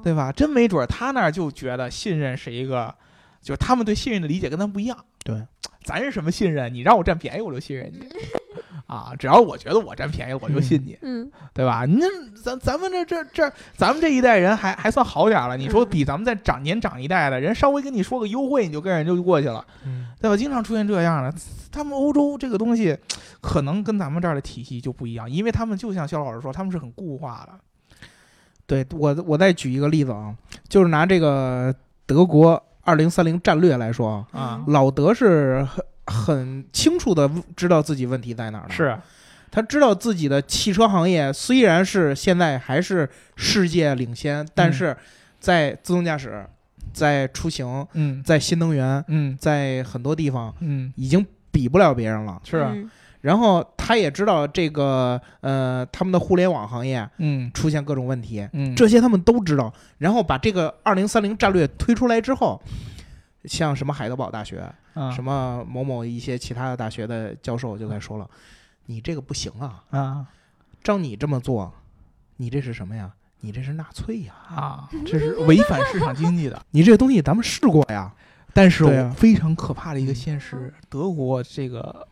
[0.02, 0.32] 对吧？
[0.32, 2.94] 真没准儿他那儿就觉得信任是一个，
[3.40, 4.96] 就是他们对信任的理解跟咱不一样。
[5.24, 5.40] 对，
[5.84, 6.72] 咱是什么信任？
[6.72, 8.08] 你让我占便宜我就信任你，
[8.86, 11.84] 啊，只要我觉得我占便宜我就信你，嗯对吧？
[11.86, 15.56] 你那咱咱们这这这，咱们这一代人还还算好点儿了。
[15.56, 20.36] 你说 比咱们再长年长一代的人，稍微跟你说个优惠，你就跟人就过去了，嗯对吧？
[20.36, 21.32] 经常出现这样的，
[21.70, 22.98] 他们欧洲这个东西
[23.40, 27.52] 可能跟咱们这儿的体系就不一样，因为他们就像肖老师说，他们是很固化的。
[28.72, 30.34] 对我我再举一个例子啊，
[30.66, 31.74] 就是拿这个
[32.06, 38.98] 德国二零三零战略来说啊，老德是很很清楚的知道自己问题在哪儿的，是，
[39.50, 44.96] 他知道自己的汽车行业虽然是现在还是世界领先，但是
[45.38, 46.44] 在自动驾驶、
[46.94, 52.40] 在出行、嗯在新能源、嗯在很多地方嗯，已经比不了别人了。
[52.42, 52.90] 是啊，嗯
[53.22, 59.72] 然后他也知道这个呃他们的互联网行业嗯出现各种问题，嗯，这些他们都知道。
[59.98, 62.60] 然后把这个二零三零战略推出来之后，
[63.46, 64.58] 像什么海德堡大学、
[64.94, 68.28] 啊什么某某一些其他的大学的教授就在说了，
[68.86, 70.26] 你这个不行啊，啊
[70.82, 71.72] 照你这么做，
[72.36, 73.10] 你这是什么呀？
[73.44, 74.34] 你这是纳粹呀！
[74.54, 76.62] 啊，这是违反市场经济的。
[76.70, 78.12] 你这个东西咱们试过呀。
[78.54, 82.06] 但是非常可怕的一个现实，德国这个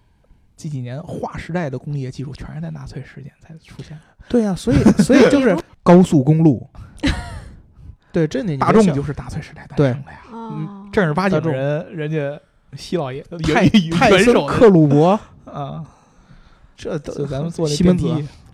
[0.63, 4.03] 这几年划时代的工业技术，全是在纳粹时间才出现的。
[4.29, 6.69] 对呀、所以所以就是 高速公路。
[8.13, 12.39] 对，这你大众就是是纳粹时代诞对生的呀，哦，正儿八经的人，人家
[12.77, 15.19] 希老爷泰元泰森克鲁伯，
[15.51, 15.83] 啊，
[16.77, 18.07] 这都就咱们做的西门子，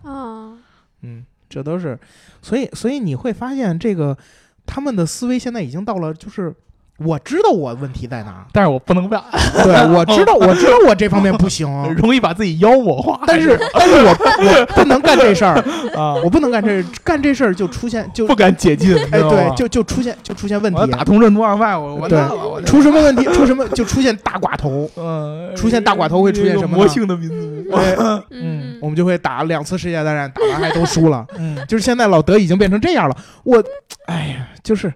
[0.03, 0.57] 啊，
[1.01, 1.99] 嗯，这都是，
[2.41, 4.17] 所以所以你会发现这个
[4.65, 6.55] 他们的思维现在已经到了，就是
[6.99, 9.23] 我知道我问题在哪儿，但是我不能办，
[9.63, 13.21] 对我知道 我知道我这方面不行，容易把自己妖魔化。
[13.27, 15.57] 但是 但是我我不能干这事儿，
[15.95, 22.19] 啊，我不能干这干这事儿就出现就不敢解禁，哎对就就出现就出现问题，打通任督二脉，我我对
[22.65, 26.77] 出什么问题出什么就出现大寡头，嗯，出现大寡头会出现什么呢？
[26.79, 27.95] 魔性的民族，哎，
[28.31, 31.27] 嗯我们就会打两次世界大战，打完还都输了。
[31.37, 33.63] 嗯，就是现在老德已经变成这样了，我，
[34.07, 34.93] 哎呀，就是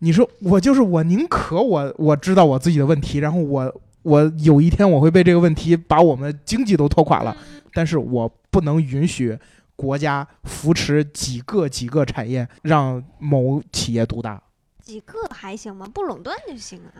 [0.00, 7.36] 你说我就是我，宁可我我知道我自己的问题，然后我我有一天我会被这个问题把我们经济都拖垮了，
[7.72, 9.38] 但是我不能允许
[9.76, 14.40] 国家扶持几个几个产业让某企业独大。
[14.82, 15.88] 几个还行吗？
[15.94, 16.92] 不垄断就行啊，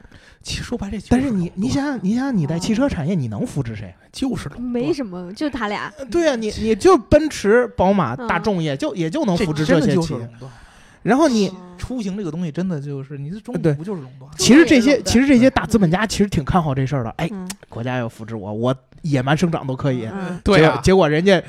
[0.42, 3.94] 其实说白了，但是你你想想，你想想你在哦汽车产业，你能扶持谁？
[4.10, 5.92] 就是没什么，就他俩。
[6.10, 10.30] 对啊，你你就奔驰、宝马、嗯大众也就也就能扶持这些企业。
[11.04, 14.28] 然后你哦出行这个东西真的就是，你这中对国不就是垄断？
[14.36, 20.06] 其实这些其实这些大资本家其实挺看好这事儿的，哎，嗯国家要扶持我，我野蛮生长都可以。
[20.06, 21.42] 嗯对啊结果，人家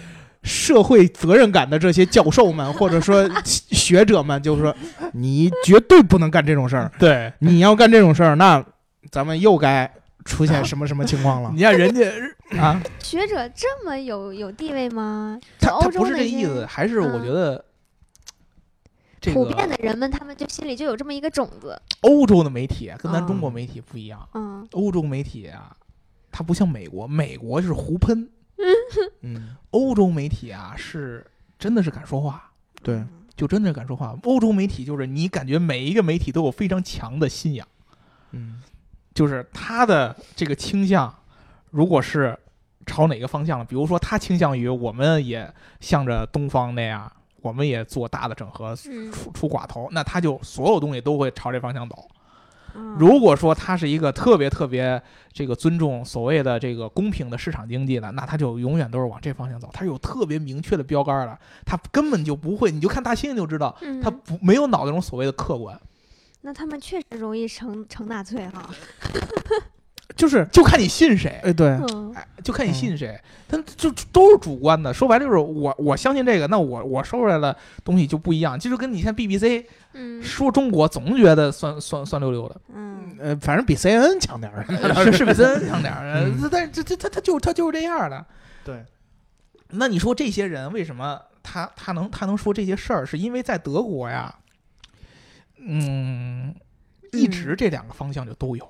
[0.43, 4.75] 社会责任感的这些教授们或者说 学者们就说，
[5.13, 8.63] 你绝对不能干这种事儿，对，你要干这种事儿，那
[9.09, 9.89] 咱们又该
[10.25, 11.51] 出现什么什么情况了。
[11.55, 12.03] 你看人家
[12.59, 15.39] 啊，学者这么有有地位吗？
[15.59, 17.63] 他他不是这意思，还是我嗯觉得。
[19.25, 21.81] 这普遍的人们，他们就心里就有这么一个种子。
[22.01, 24.67] 欧洲的媒体跟咱中国啊媒体不一样，嗯。
[24.71, 25.75] 欧洲媒体啊，
[26.31, 28.29] 它不像美国，美国是胡喷，
[29.21, 31.25] 嗯，欧洲媒体啊是
[31.57, 32.51] 真的是敢说话，
[32.83, 33.03] 对，
[33.35, 34.17] 就真的敢说话。
[34.23, 37.67] 欧洲媒体就是你感觉每一个媒体都有非常强的信仰，
[38.31, 38.61] 嗯。
[39.13, 41.15] 就是他的这个倾向，
[41.71, 42.37] 如果是
[42.85, 45.49] 朝哪个方向了，比如说他倾向于我们也
[45.79, 47.09] 向着东方那样，
[47.45, 51.95] 我们也做大的整合，嗯出出寡头，那他就所有东西都会朝这方向走。
[52.77, 59.69] 嗯如果说他是一个特别特别这个尊重所谓的这个公平的市场经济的，那他就永远都是往这方向走。
[59.71, 65.79] 他有特别明确的标杆了，他根本就不会，你就看大猩猩就知道，嗯他不没有脑那种所谓的客观，
[66.41, 68.69] 那他们确实容易成成纳粹哈。
[70.15, 71.39] 就是，就看你信谁。
[71.43, 74.93] 哎，对，嗯哎，就看你信谁，他就就都是主观的。
[74.93, 78.57] 说白了就是我我相信这个，那我我说出来的东西就不一样。
[78.57, 84.65] 就是跟你像 BBC 嗯说中国，总觉得酸酸酸溜溜的，嗯呃，反正比 CNN 强点儿。
[85.03, 88.25] 是是比森强点儿，但是这这他他就他就是这样的。
[88.63, 88.83] 对，
[89.69, 93.05] 那你说这些人为什么他他能他能说这些事儿？
[93.05, 94.33] 是因为在德国呀，
[95.57, 96.53] 嗯，
[97.11, 98.69] 一直这两个方向就都有。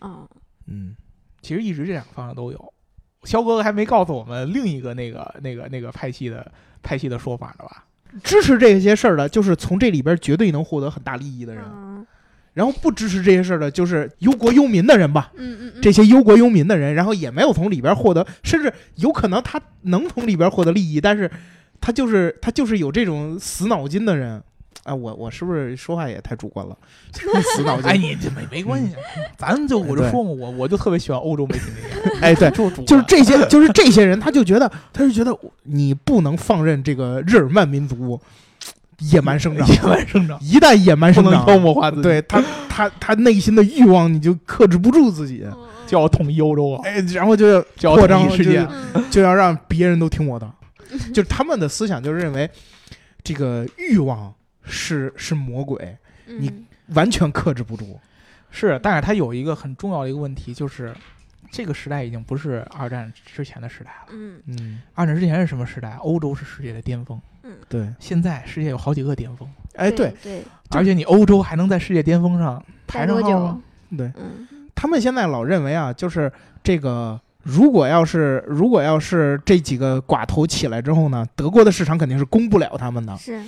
[0.00, 0.28] 哦
[0.66, 0.94] 嗯，
[1.40, 2.74] 其实一直这两个方向都有。
[3.24, 6.50] 肖哥哥还没告诉我们另一个那个那个那个派系的
[6.82, 7.84] 派系的说法呢吧？
[8.24, 11.64] 支持这些事儿的，就是从这里边绝对能获得很大利益的人。
[11.66, 12.06] 嗯
[12.54, 15.32] 然后不支持这些事儿的，就是忧国忧民的人吧。
[15.36, 21.30] 嗯嗯嗯，这些忧国忧民的人，然后也没有从里边获得，甚至有可能他能从里边获得利益，但是
[21.80, 24.42] 他就是他就是有这种死脑筋的人。
[24.84, 26.76] 啊，我我是不是说话也太主观了？
[27.56, 27.90] 死脑筋。
[27.90, 28.94] 哎，你这没没关系，
[29.38, 38.20] 咱就我就说嘛，我我就特别喜欢欧洲媒体那些人，哎，对， 就是就是这些，就是这些人，他就觉得，他就觉得你不能放任这个日耳曼民族
[39.10, 45.56] 野蛮生长，野蛮生长，一旦野蛮生长，妖魔化自己，对他他他内心的欲望，你就克制不住自己，嗯
[45.86, 47.62] 就要统一欧洲啊，哎，然后就要
[47.94, 48.66] 扩张世界
[49.10, 50.50] 就要让别人都听我的，
[51.12, 52.48] 就是他们的思想就是认为
[53.22, 54.32] 这个欲望
[54.64, 55.96] 是是魔鬼，
[56.26, 57.98] 你嗯完全克制不住。
[58.50, 60.94] 是，但是它有一个很重要的一个问题，就是
[61.50, 64.12] 这个时代已经不是二战之前的时代了。
[64.12, 65.96] 嗯嗯，二战之前是什么时代？
[66.00, 67.20] 欧洲是世界的巅峰，
[67.68, 73.60] 对，现在世界有好几个巅峰，哎，对对对，而且你欧洲还能在世界巅峰上排待多久上号？？
[73.96, 76.30] 对，嗯他们现在老认为啊，就是
[76.62, 77.20] 这个。
[77.44, 83.16] 如果要是如果要是这几个寡头起来之后呢，德国的市场肯定是攻不了他们的。
[83.16, 83.42] 是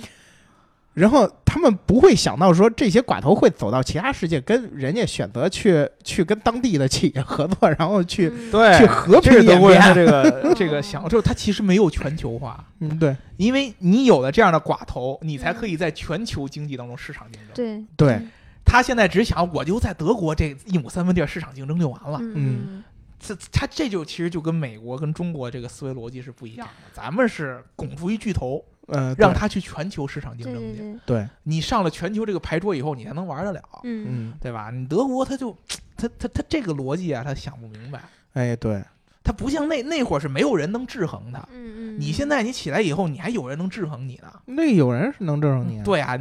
[0.95, 8.49] 然后他们不会想到说这些寡头会走到其他世界，跟人家选择去去跟当地的企业合作，然后去嗯。
[8.49, 13.15] 对去和平这是德国的这个 这个想，就是他其实没有全球化，嗯对。
[13.37, 17.85] 因为你有了这样的寡头，你才可以在全球经济当中市场竞争。
[17.97, 18.21] 对对，
[18.63, 22.19] 他现在只想我就在德国这一亩三分地儿市场竞争就完了。
[22.21, 22.81] 嗯。
[23.17, 26.73] 这他这就其实就跟美国跟中国这个思维逻辑是不一样的。
[26.93, 30.99] 咱们是拱出一巨头，呃让他去全球市场竞争去。
[31.05, 34.69] 对你上了全球这个牌桌以后，你才能玩得了，嗯嗯对吧？
[34.71, 35.55] 你德国他就
[35.97, 38.01] 他他他这个逻辑啊，他想不明白。
[38.33, 38.83] 哎对
[39.23, 41.39] 他不像那那会儿是没有人能制衡他。
[41.51, 44.31] 嗯嗯，你现在你起来以后，你还有人能制衡你呢？
[44.45, 46.15] 那有人是能制衡你，，对啊，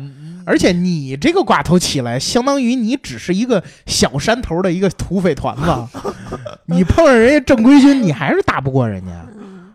[0.47, 5.99] 而且你这个寡头起来，相当于你只是一个小山头的一个土匪团子，
[6.65, 9.27] 你碰上人家正规军，你还是打不过人家。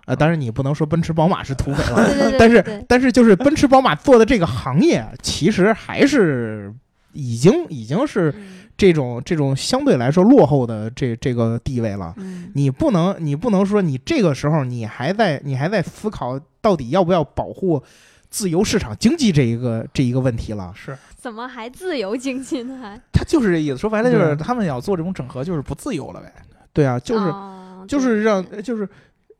[0.09, 6.73] 嗯，啊，当然你不能说奔驰、宝马是土匪了，但是但是就是奔驰、宝马做的这个行业，其实还是
[7.13, 12.13] 已经已经是嗯这种这种相对来说落后的这这个地位了。
[12.17, 17.81] 嗯你不能，你不能说你这个时候你还在你还在思考到底要不要保护
[18.29, 20.73] 自由市场经济这一个这一个问题了。
[20.75, 22.77] 是怎么还自由经济呢？
[22.81, 23.77] 还 他就是这意思。
[23.77, 26.33] 说白了就是他们要做这种整合，就是不自由了呗。
[26.71, 28.87] 对啊，就是、哦就是让就是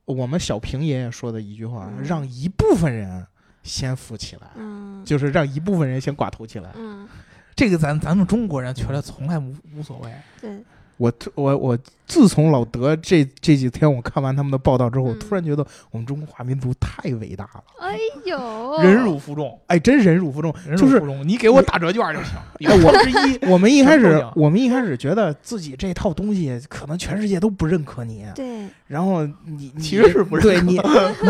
[0.10, 3.26] 我们小平爷爷说的一句话，嗯让一部分人
[3.64, 6.72] 先富起来，嗯就是让一部分人先寡头起来。
[6.76, 7.08] 嗯
[7.56, 10.12] 这个咱咱们中国人觉得从来无无所谓。
[10.42, 10.64] 对
[11.00, 18.38] 我我我自从老德这这几天我看完他们的报道之后，嗯突然觉得我们中华民族太伟大了，哎呦
[18.84, 20.54] 忍辱负重，哎，真忍辱负重。
[20.78, 21.28] 就是忍辱负重。
[21.28, 22.38] 你给我打折券就行，
[22.84, 23.50] 我们之一。
[23.50, 30.78] 我们一开始我们一开始觉得自己这套东西可能全世界都不认可你，对然后你你 其实是不认对你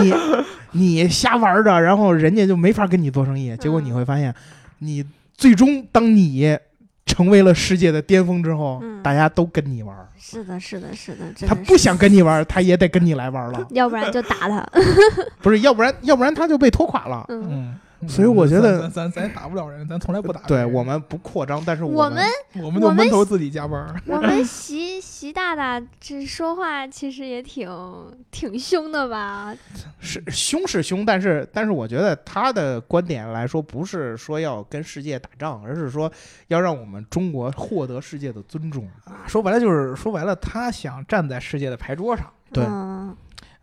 [0.01, 0.13] 你
[1.03, 3.55] 你瞎玩的，然后人家就没法跟你做生意。
[3.57, 4.33] 结果你嗯会发现，
[4.79, 5.05] 你
[5.37, 6.57] 最终当你
[7.19, 10.07] 成成为了世界的巅峰之后，嗯大家都跟你玩儿。
[10.17, 13.65] 是的，是的，是的，真他的是不想跟你玩儿，他也得跟你来玩儿了。
[13.71, 14.65] 要不然就打他。
[15.41, 17.25] 不是，要不然要不然他就被拖垮了。
[17.29, 17.75] 嗯，嗯，
[18.07, 20.47] 所以我觉得咱咱咱也打不了人，咱从来不打人。
[20.47, 22.23] 对我们不扩张，但是我们
[22.61, 23.95] 我们就我们闷头自己加班儿。
[24.05, 27.69] 我们 习习大大这说话其实也挺
[28.31, 29.55] 挺凶的吧？
[29.99, 36.11] 是凶是凶，但是但是我觉得他的观点来说，不是说要跟世界打仗，而是说
[36.47, 38.87] 要让我们中国获得世界的尊重。
[39.27, 43.15] 说白了就是说白了，他想站在世界的牌桌上对嗯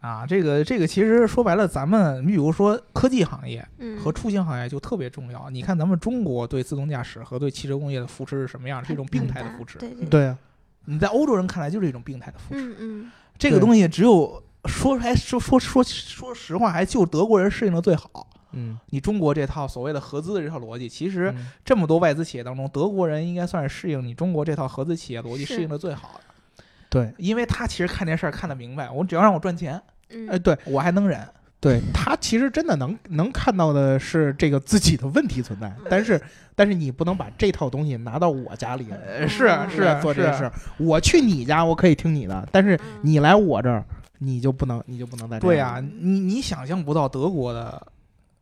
[0.07, 0.27] 啊。
[0.27, 5.51] 这个这个其实说白了，咱们你比如说科技行业嗯，和出行行业就特别重要。
[5.51, 8.85] 你看咱们中国对自动驾驶和对汽车工业的扶持是什么样？
[8.85, 9.79] 是一种病态的扶持。
[9.79, 10.39] 对对，对啊，
[10.85, 12.61] 你在欧洲人看来就是一种病态的扶持。
[12.61, 18.29] 嗯嗯这个东西只有说还说说说说实话，还就德国人适应的最好。
[18.53, 31.21] 嗯，你中国这套所谓的合资的这套逻辑，其实嗯这么多外资企业当中，德国人应该算是适应你中国这套合资企业逻辑适应的最好的，对，因为他其实看这事儿看得明白，我只要让我赚钱，嗯，哎，对我还能忍。
[31.59, 36.21] 对，他其实真的能能看到的是这个自己的问题存在， 但是
[36.55, 38.87] 但是你不能把这套东西拿到我家里
[39.27, 40.49] 是嗯是做这件事。
[40.77, 43.01] 我去你家，我可以听你的，但是嗯。
[43.03, 43.83] 你来我这儿，
[44.19, 47.85] 你就不能，你就不能再这对样呀、你你想象不到德国的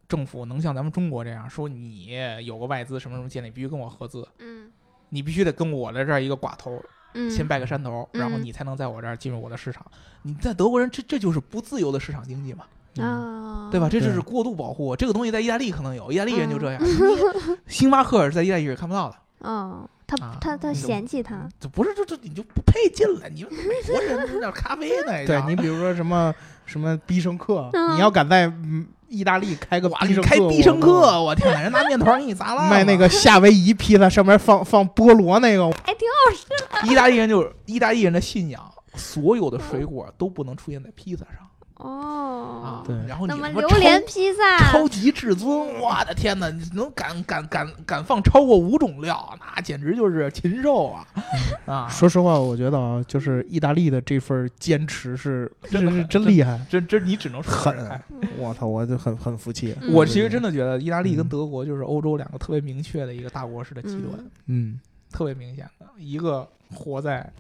[0.09, 2.11] 政府能像咱们中国这样说，你
[2.43, 4.71] 有个外资什么什么建立，必须跟我合资，嗯。
[5.11, 6.83] 你必须得跟我的这儿一个寡头
[7.15, 9.85] 嗯，先拜个山头，然后嗯你才能在我这儿进入我的市场。
[10.23, 12.65] 你在德国人这这就是不自由的市场经济嘛，
[12.97, 13.89] 嗯啊，对吧？
[13.89, 14.95] 这就是过度保护。
[14.97, 16.83] 这个东西在意大利可能有，意大利人就这样。
[16.83, 19.17] 嗯星巴克是在意大利是看不到的，
[19.49, 23.29] 哦，他啊他他嫌弃他，这不是这这你就不配进来。
[23.29, 25.27] 你们美国人喝点咖啡呢？
[25.27, 26.35] 对你比如说什么
[26.67, 32.71] 什么必胜客，嗯你要敢在嗯意大利开个哇，必胜客，你开必胜客，我天哪，人拿面团给你砸烂了。
[32.71, 38.61] 卖那个夏威夷披萨，上面放放菠萝那个，还，挺好吃意大利人就是意大利人的信仰，
[38.97, 41.49] 所有的水果都不能出现在披萨上
[41.89, 42.83] 哦啊。
[42.87, 45.49] 对然后你那么他妈超榴莲披萨，超级至尊，
[45.81, 46.49] 我的天哪！
[46.51, 51.07] 你能敢敢敢敢放超过五种料，那简直就是禽兽啊！
[51.67, 56.61] 啊，说实话，我觉得啊，就是意大利的这份坚持是是 是真的很真厉害。
[56.69, 58.01] 真真你只能说狠
[58.39, 59.75] 我操，我就很很服气。
[59.81, 64.13] 嗯我其实真的觉得意大利跟嗯德国就是欧洲两个特别明确的一个大国式的极端，
[64.47, 64.79] 嗯，
[65.11, 67.31] 特别明显的一个活在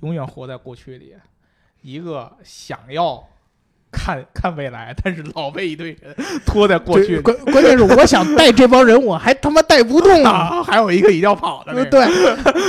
[0.00, 1.14] 永远活在过去里，
[1.82, 3.22] 一个想要
[3.92, 6.14] 看看未来，但是老被一堆人
[6.46, 7.20] 拖在过去。
[7.20, 10.30] 关关键是我想带这帮人，我还他妈带不动啊！
[10.60, 12.06] 啊，还有一个一定要跑的对，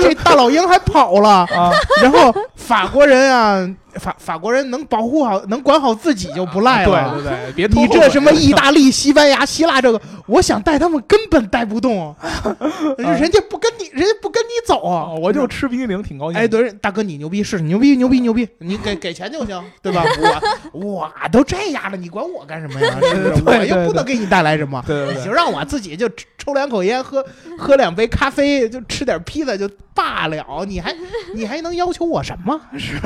[0.02, 7.14] 这大老鹰还跑了， 啊，然后法国人啊，法法国人能保护好，能管好自己就不赖了。
[7.16, 12.16] 对对对，别你这什么意大利、西班牙、希腊这个，我想带他们根本带不动，
[12.98, 16.40] 人家不跟你，人家不跟你走啊哦，我就吃冰激凌挺高兴。
[16.40, 20.04] 哎，，对，大哥你牛逼是牛逼牛逼牛逼，你给给钱就行，对吧？
[20.72, 22.96] 我我都这样了，你管我干什么呀？
[23.02, 23.44] 是不是？
[23.46, 27.24] 我又不能给你带来什么，对对对你就让我自己就抽抽两口烟，喝
[27.58, 30.66] 喝两杯咖啡，就吃点披萨就罢了。
[30.68, 30.96] 你还
[31.36, 32.60] 你还能要求我什么？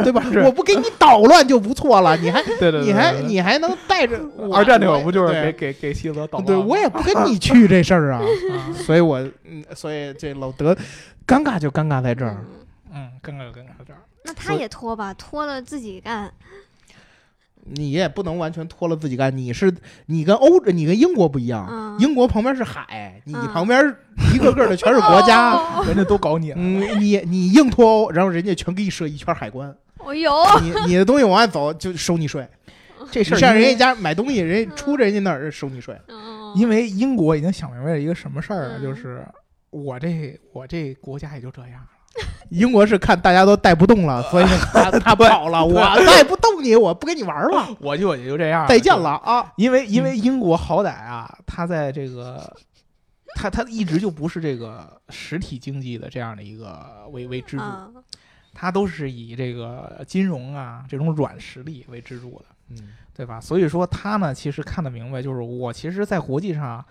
[0.04, 0.24] 对吧？
[0.32, 4.20] 是我不给你捣乱就不错了，你还 对对对，你还你还能带着
[4.54, 6.66] 二战那会儿不就是给给给希特勒捣乱对，吗？
[6.68, 8.22] 我也不跟你去这事儿啊，
[8.54, 10.74] 啊所以我嗯，所以这老德
[11.28, 12.38] 尴尬就尴尬在这儿。
[12.94, 16.32] 嗯尴尬就尴尬在这儿，那他也拖吧，拖了自己干。
[17.68, 19.74] 你也不能完全脱了自己干，你是
[20.06, 23.84] 你跟欧你跟英国不一样，嗯英国旁边是海，你嗯旁边
[24.34, 26.58] 一个个的全是国家，哦人家都搞你了。
[26.60, 29.76] 嗯，你你硬脱欧，然后人家全给你设一圈海关，
[30.14, 32.48] 你你的东西往外走就收你税，
[33.12, 36.54] 这你上人家家买东西，人家出人家那儿收你税，嗯。
[36.56, 38.84] 因为英国已经想明白了一个什么事儿啊，嗯。
[38.84, 39.26] 就是
[39.70, 41.90] 我这我这国家也就这样了。
[42.50, 49.52] 英国是看大家都带不动了，所以他 他跑了，我带不动你，我不跟你玩了，我就也就这样，再见了啊！
[49.58, 52.56] 因为因为英国好歹啊，他在这个，
[53.36, 57.90] 他他一直就不是这个实体经济的这样的一个为为支柱，啊
[58.56, 62.78] 它都是以这个金融啊这种软实力为支柱的，嗯
[63.14, 63.40] 对吧？
[63.40, 66.84] 所以说他呢，其实看得明白，就是我其实在国际上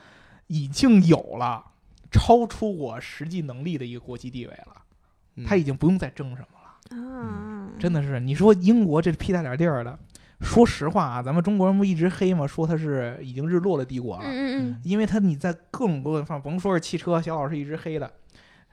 [0.47, 1.65] 已经有了
[2.11, 4.77] 超出我实际能力的一个国际地位了，
[5.37, 7.03] 嗯他已经不用再争什么了。
[7.03, 9.99] 啊，真的是，你说英国这屁大点地儿的，
[10.41, 12.47] 说实话啊，咱们中国人不一直黑吗？
[12.47, 18.11] 说他是已经日落的帝国了，嗯嗯因为他你在各种各方，甭说是汽车，小老师一直黑的，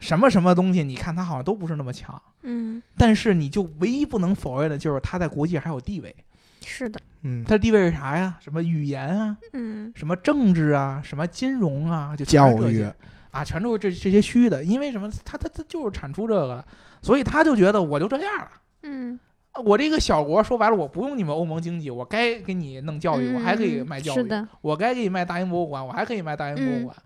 [0.01, 2.83] 什么什么东西，你看他好像都不是那么强，嗯。
[2.97, 8.37] 但是你就唯一不能否认的就是他在国际上还有地位，嗯，是的，嗯，他的地位是啥呀？
[8.41, 9.93] 什么语言啊，嗯。
[9.95, 12.85] 什么政治啊，什么金融啊，就教育。
[13.31, 14.61] 啊，全都是这这些虚的。
[14.61, 15.09] 因为什么？
[15.23, 16.65] 他他他就是产出这个的，
[17.01, 18.51] 所以他就觉得我就这样了。
[18.83, 19.17] 嗯，
[19.63, 24.27] 我这个小国说白了，我不用你们欧盟经济，我该给你弄教育，我还可以嗯卖教育，
[24.59, 26.97] 我该给你卖大英博物馆，我还可以卖大英博嗯物馆。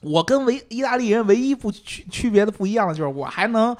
[0.00, 3.76] 我跟唯意大利人唯一不区区别的不一样的就是，我还能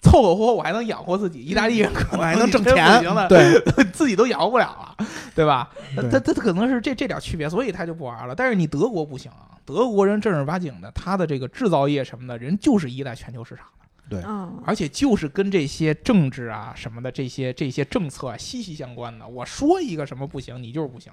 [0.00, 1.44] 凑合活，我还能养活自己。
[1.44, 3.60] 意大利人可能还能挣钱，，对，
[3.92, 5.70] 自己都养活不了了，对吧？
[5.94, 8.34] 那他他可能是这这点区别，所以他就不玩了。
[8.34, 14.22] 但是你德国不行啊，德国人正儿八经的，他的这个制造业什么的，人就是依赖全球市场的，对，
[14.64, 19.28] 而且就是跟这些政治啊什么的这些这些政策啊息息相关的。
[19.28, 21.12] 我说一个什么不行，你就是不行。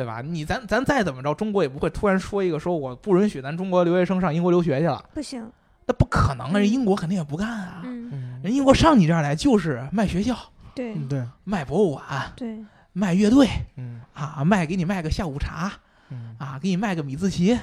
[0.00, 0.22] 对吧？
[0.22, 5.46] 你咱咱再怎么着，中国也不会突然说一个说我不允许咱中国留学生上英国留学去了，不行，
[5.84, 6.58] 那不可能啊！
[6.58, 7.82] 人英国肯定也不干啊！
[7.84, 10.34] 嗯，嗯人英国上你这儿来就是卖学校、
[10.74, 13.46] 对嗯对，卖博物馆、对，卖乐队，
[13.76, 15.70] 嗯啊，卖给你卖个下午茶
[16.08, 17.58] 嗯啊，给你卖个米字旗，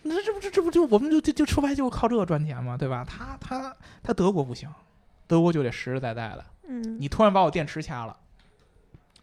[0.00, 3.04] 那这不这这不就我们就就就说白就是靠这个赚钱嘛，对吧？
[3.06, 4.66] 他他他德国不行，
[5.26, 6.44] 德国就得实实在在的。
[6.68, 8.16] 嗯，你突然把我电池掐了，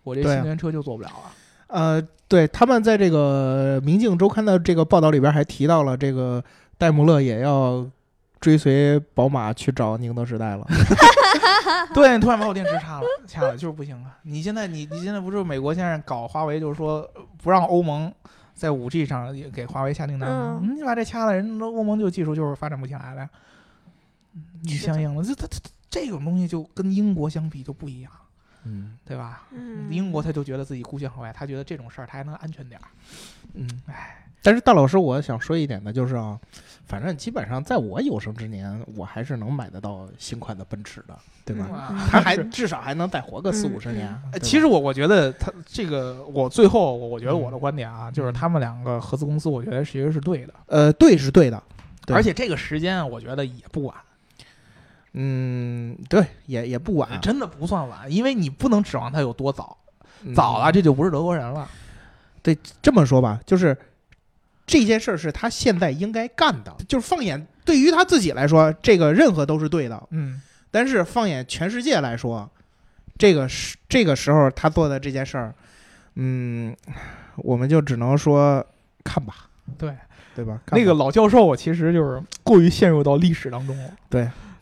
[0.04, 1.32] 我这新能源车就做不了了。
[1.70, 6.44] 呃，对，他们在这个《明镜周刊》的这个报道里边还提到了，这个
[6.78, 7.86] 戴姆勒也要
[8.40, 10.68] 追随宝马去找宁德时代了。
[11.94, 14.18] 对，你突然把我电池插了，掐了就是不行了！
[14.24, 18.12] 你现在你你现在不是美国现在搞华为，就是说呃不让欧盟
[18.54, 20.60] 在五 G 上也给华为下订单吗？
[20.62, 23.30] 嗯你把这掐了，人家欧盟就技术就是发展不起来了呀。
[24.64, 25.60] 你相应了，这它它
[25.90, 28.12] 这种东西就跟英国相比就不一样，
[28.70, 28.98] 嗯。
[29.06, 29.48] 对吧？
[29.52, 32.86] 嗯，英国他就觉得自己孤悬海外，他觉得这种事儿他还能安全点儿。
[33.56, 36.40] 嗯，哎，但是大老师，我想说一点的就是啊，
[36.86, 41.96] 反正基本上在我有生之年，我还是能买得到新款的奔驰的，对吧？
[42.08, 51.62] 他还 至少还能再活个四嗯五十年其实我我觉得他这个，我最后我我觉得我的嗯观点啊，就是他们两个合资公司，我觉得其实是对的，呃，对是对的，
[52.06, 52.16] 对。
[52.16, 53.96] 而且这个时间我觉得也不晚。
[55.14, 59.78] 嗯，对，也也不晚，真的不算晚，因为你不能指望他有多早，
[60.24, 61.68] 嗯早了这就不是德国人了。
[62.42, 63.76] 对这么说吧，就是
[64.66, 70.02] 这件事儿是他现在应该干的，就是放眼对于他自己来说，这个任何都是对的。
[70.12, 70.42] 嗯，
[70.72, 72.50] 但是放眼全世界来说，
[73.18, 75.54] 这个时这个时候他做的这件事儿，
[76.16, 76.76] 嗯，
[77.38, 78.66] 我们就只能说
[79.04, 79.94] 看吧，对，
[80.36, 80.62] 对吧？
[80.66, 83.92] 看吧那个老教授其实就是过于陷入到历史当中了。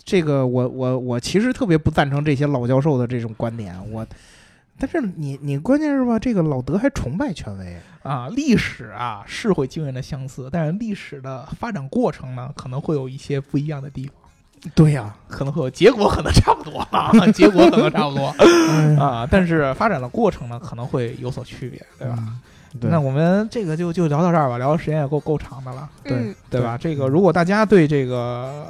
[0.08, 4.08] 这个我我我其实特别不赞成这些老教授的这种观点，我。
[4.80, 18.32] 但是你你关键是吧，这个老德还崇拜权威，啊，历史啊是会惊人的相似，但是历史的发展过程呢，可能会有一些不一样的地方，对呀、可能会有结果可能差不多啊，结果可能差不多
[18.70, 22.16] 嗯啊，但是发展的过程呢，可能会有所区别，对吧？
[22.20, 22.40] 嗯
[22.80, 25.90] 对那我们这个就就聊到这儿吧，聊的时间也够够长的了。
[26.04, 26.78] 对嗯对吧？
[26.78, 28.68] 这个如果大家对这个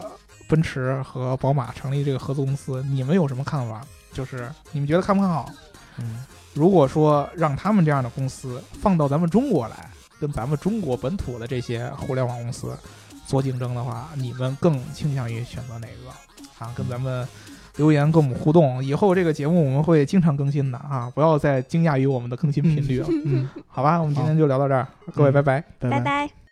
[0.47, 3.81] 奔驰和宝马成立这个合资公司，你们有什么看法？
[4.13, 5.49] 就是你们觉得看不看好？
[5.99, 12.75] 嗯如果说让他们这样的公司放到咱们中国来，跟咱们中国本土的这些互联网公司
[13.27, 16.65] 做竞争的话，你们更倾向于选择哪个？
[16.65, 17.27] 啊，跟咱们
[17.75, 18.83] 留言跟我们互动。
[18.83, 23.99] 以后这个节目我们会经常更新的啊，不要再惊讶于我们的更新频率了， 嗯，好吧？
[23.99, 25.43] 我们今天就聊到这儿，各位拜。
[25.43, 26.46] 拜拜拜。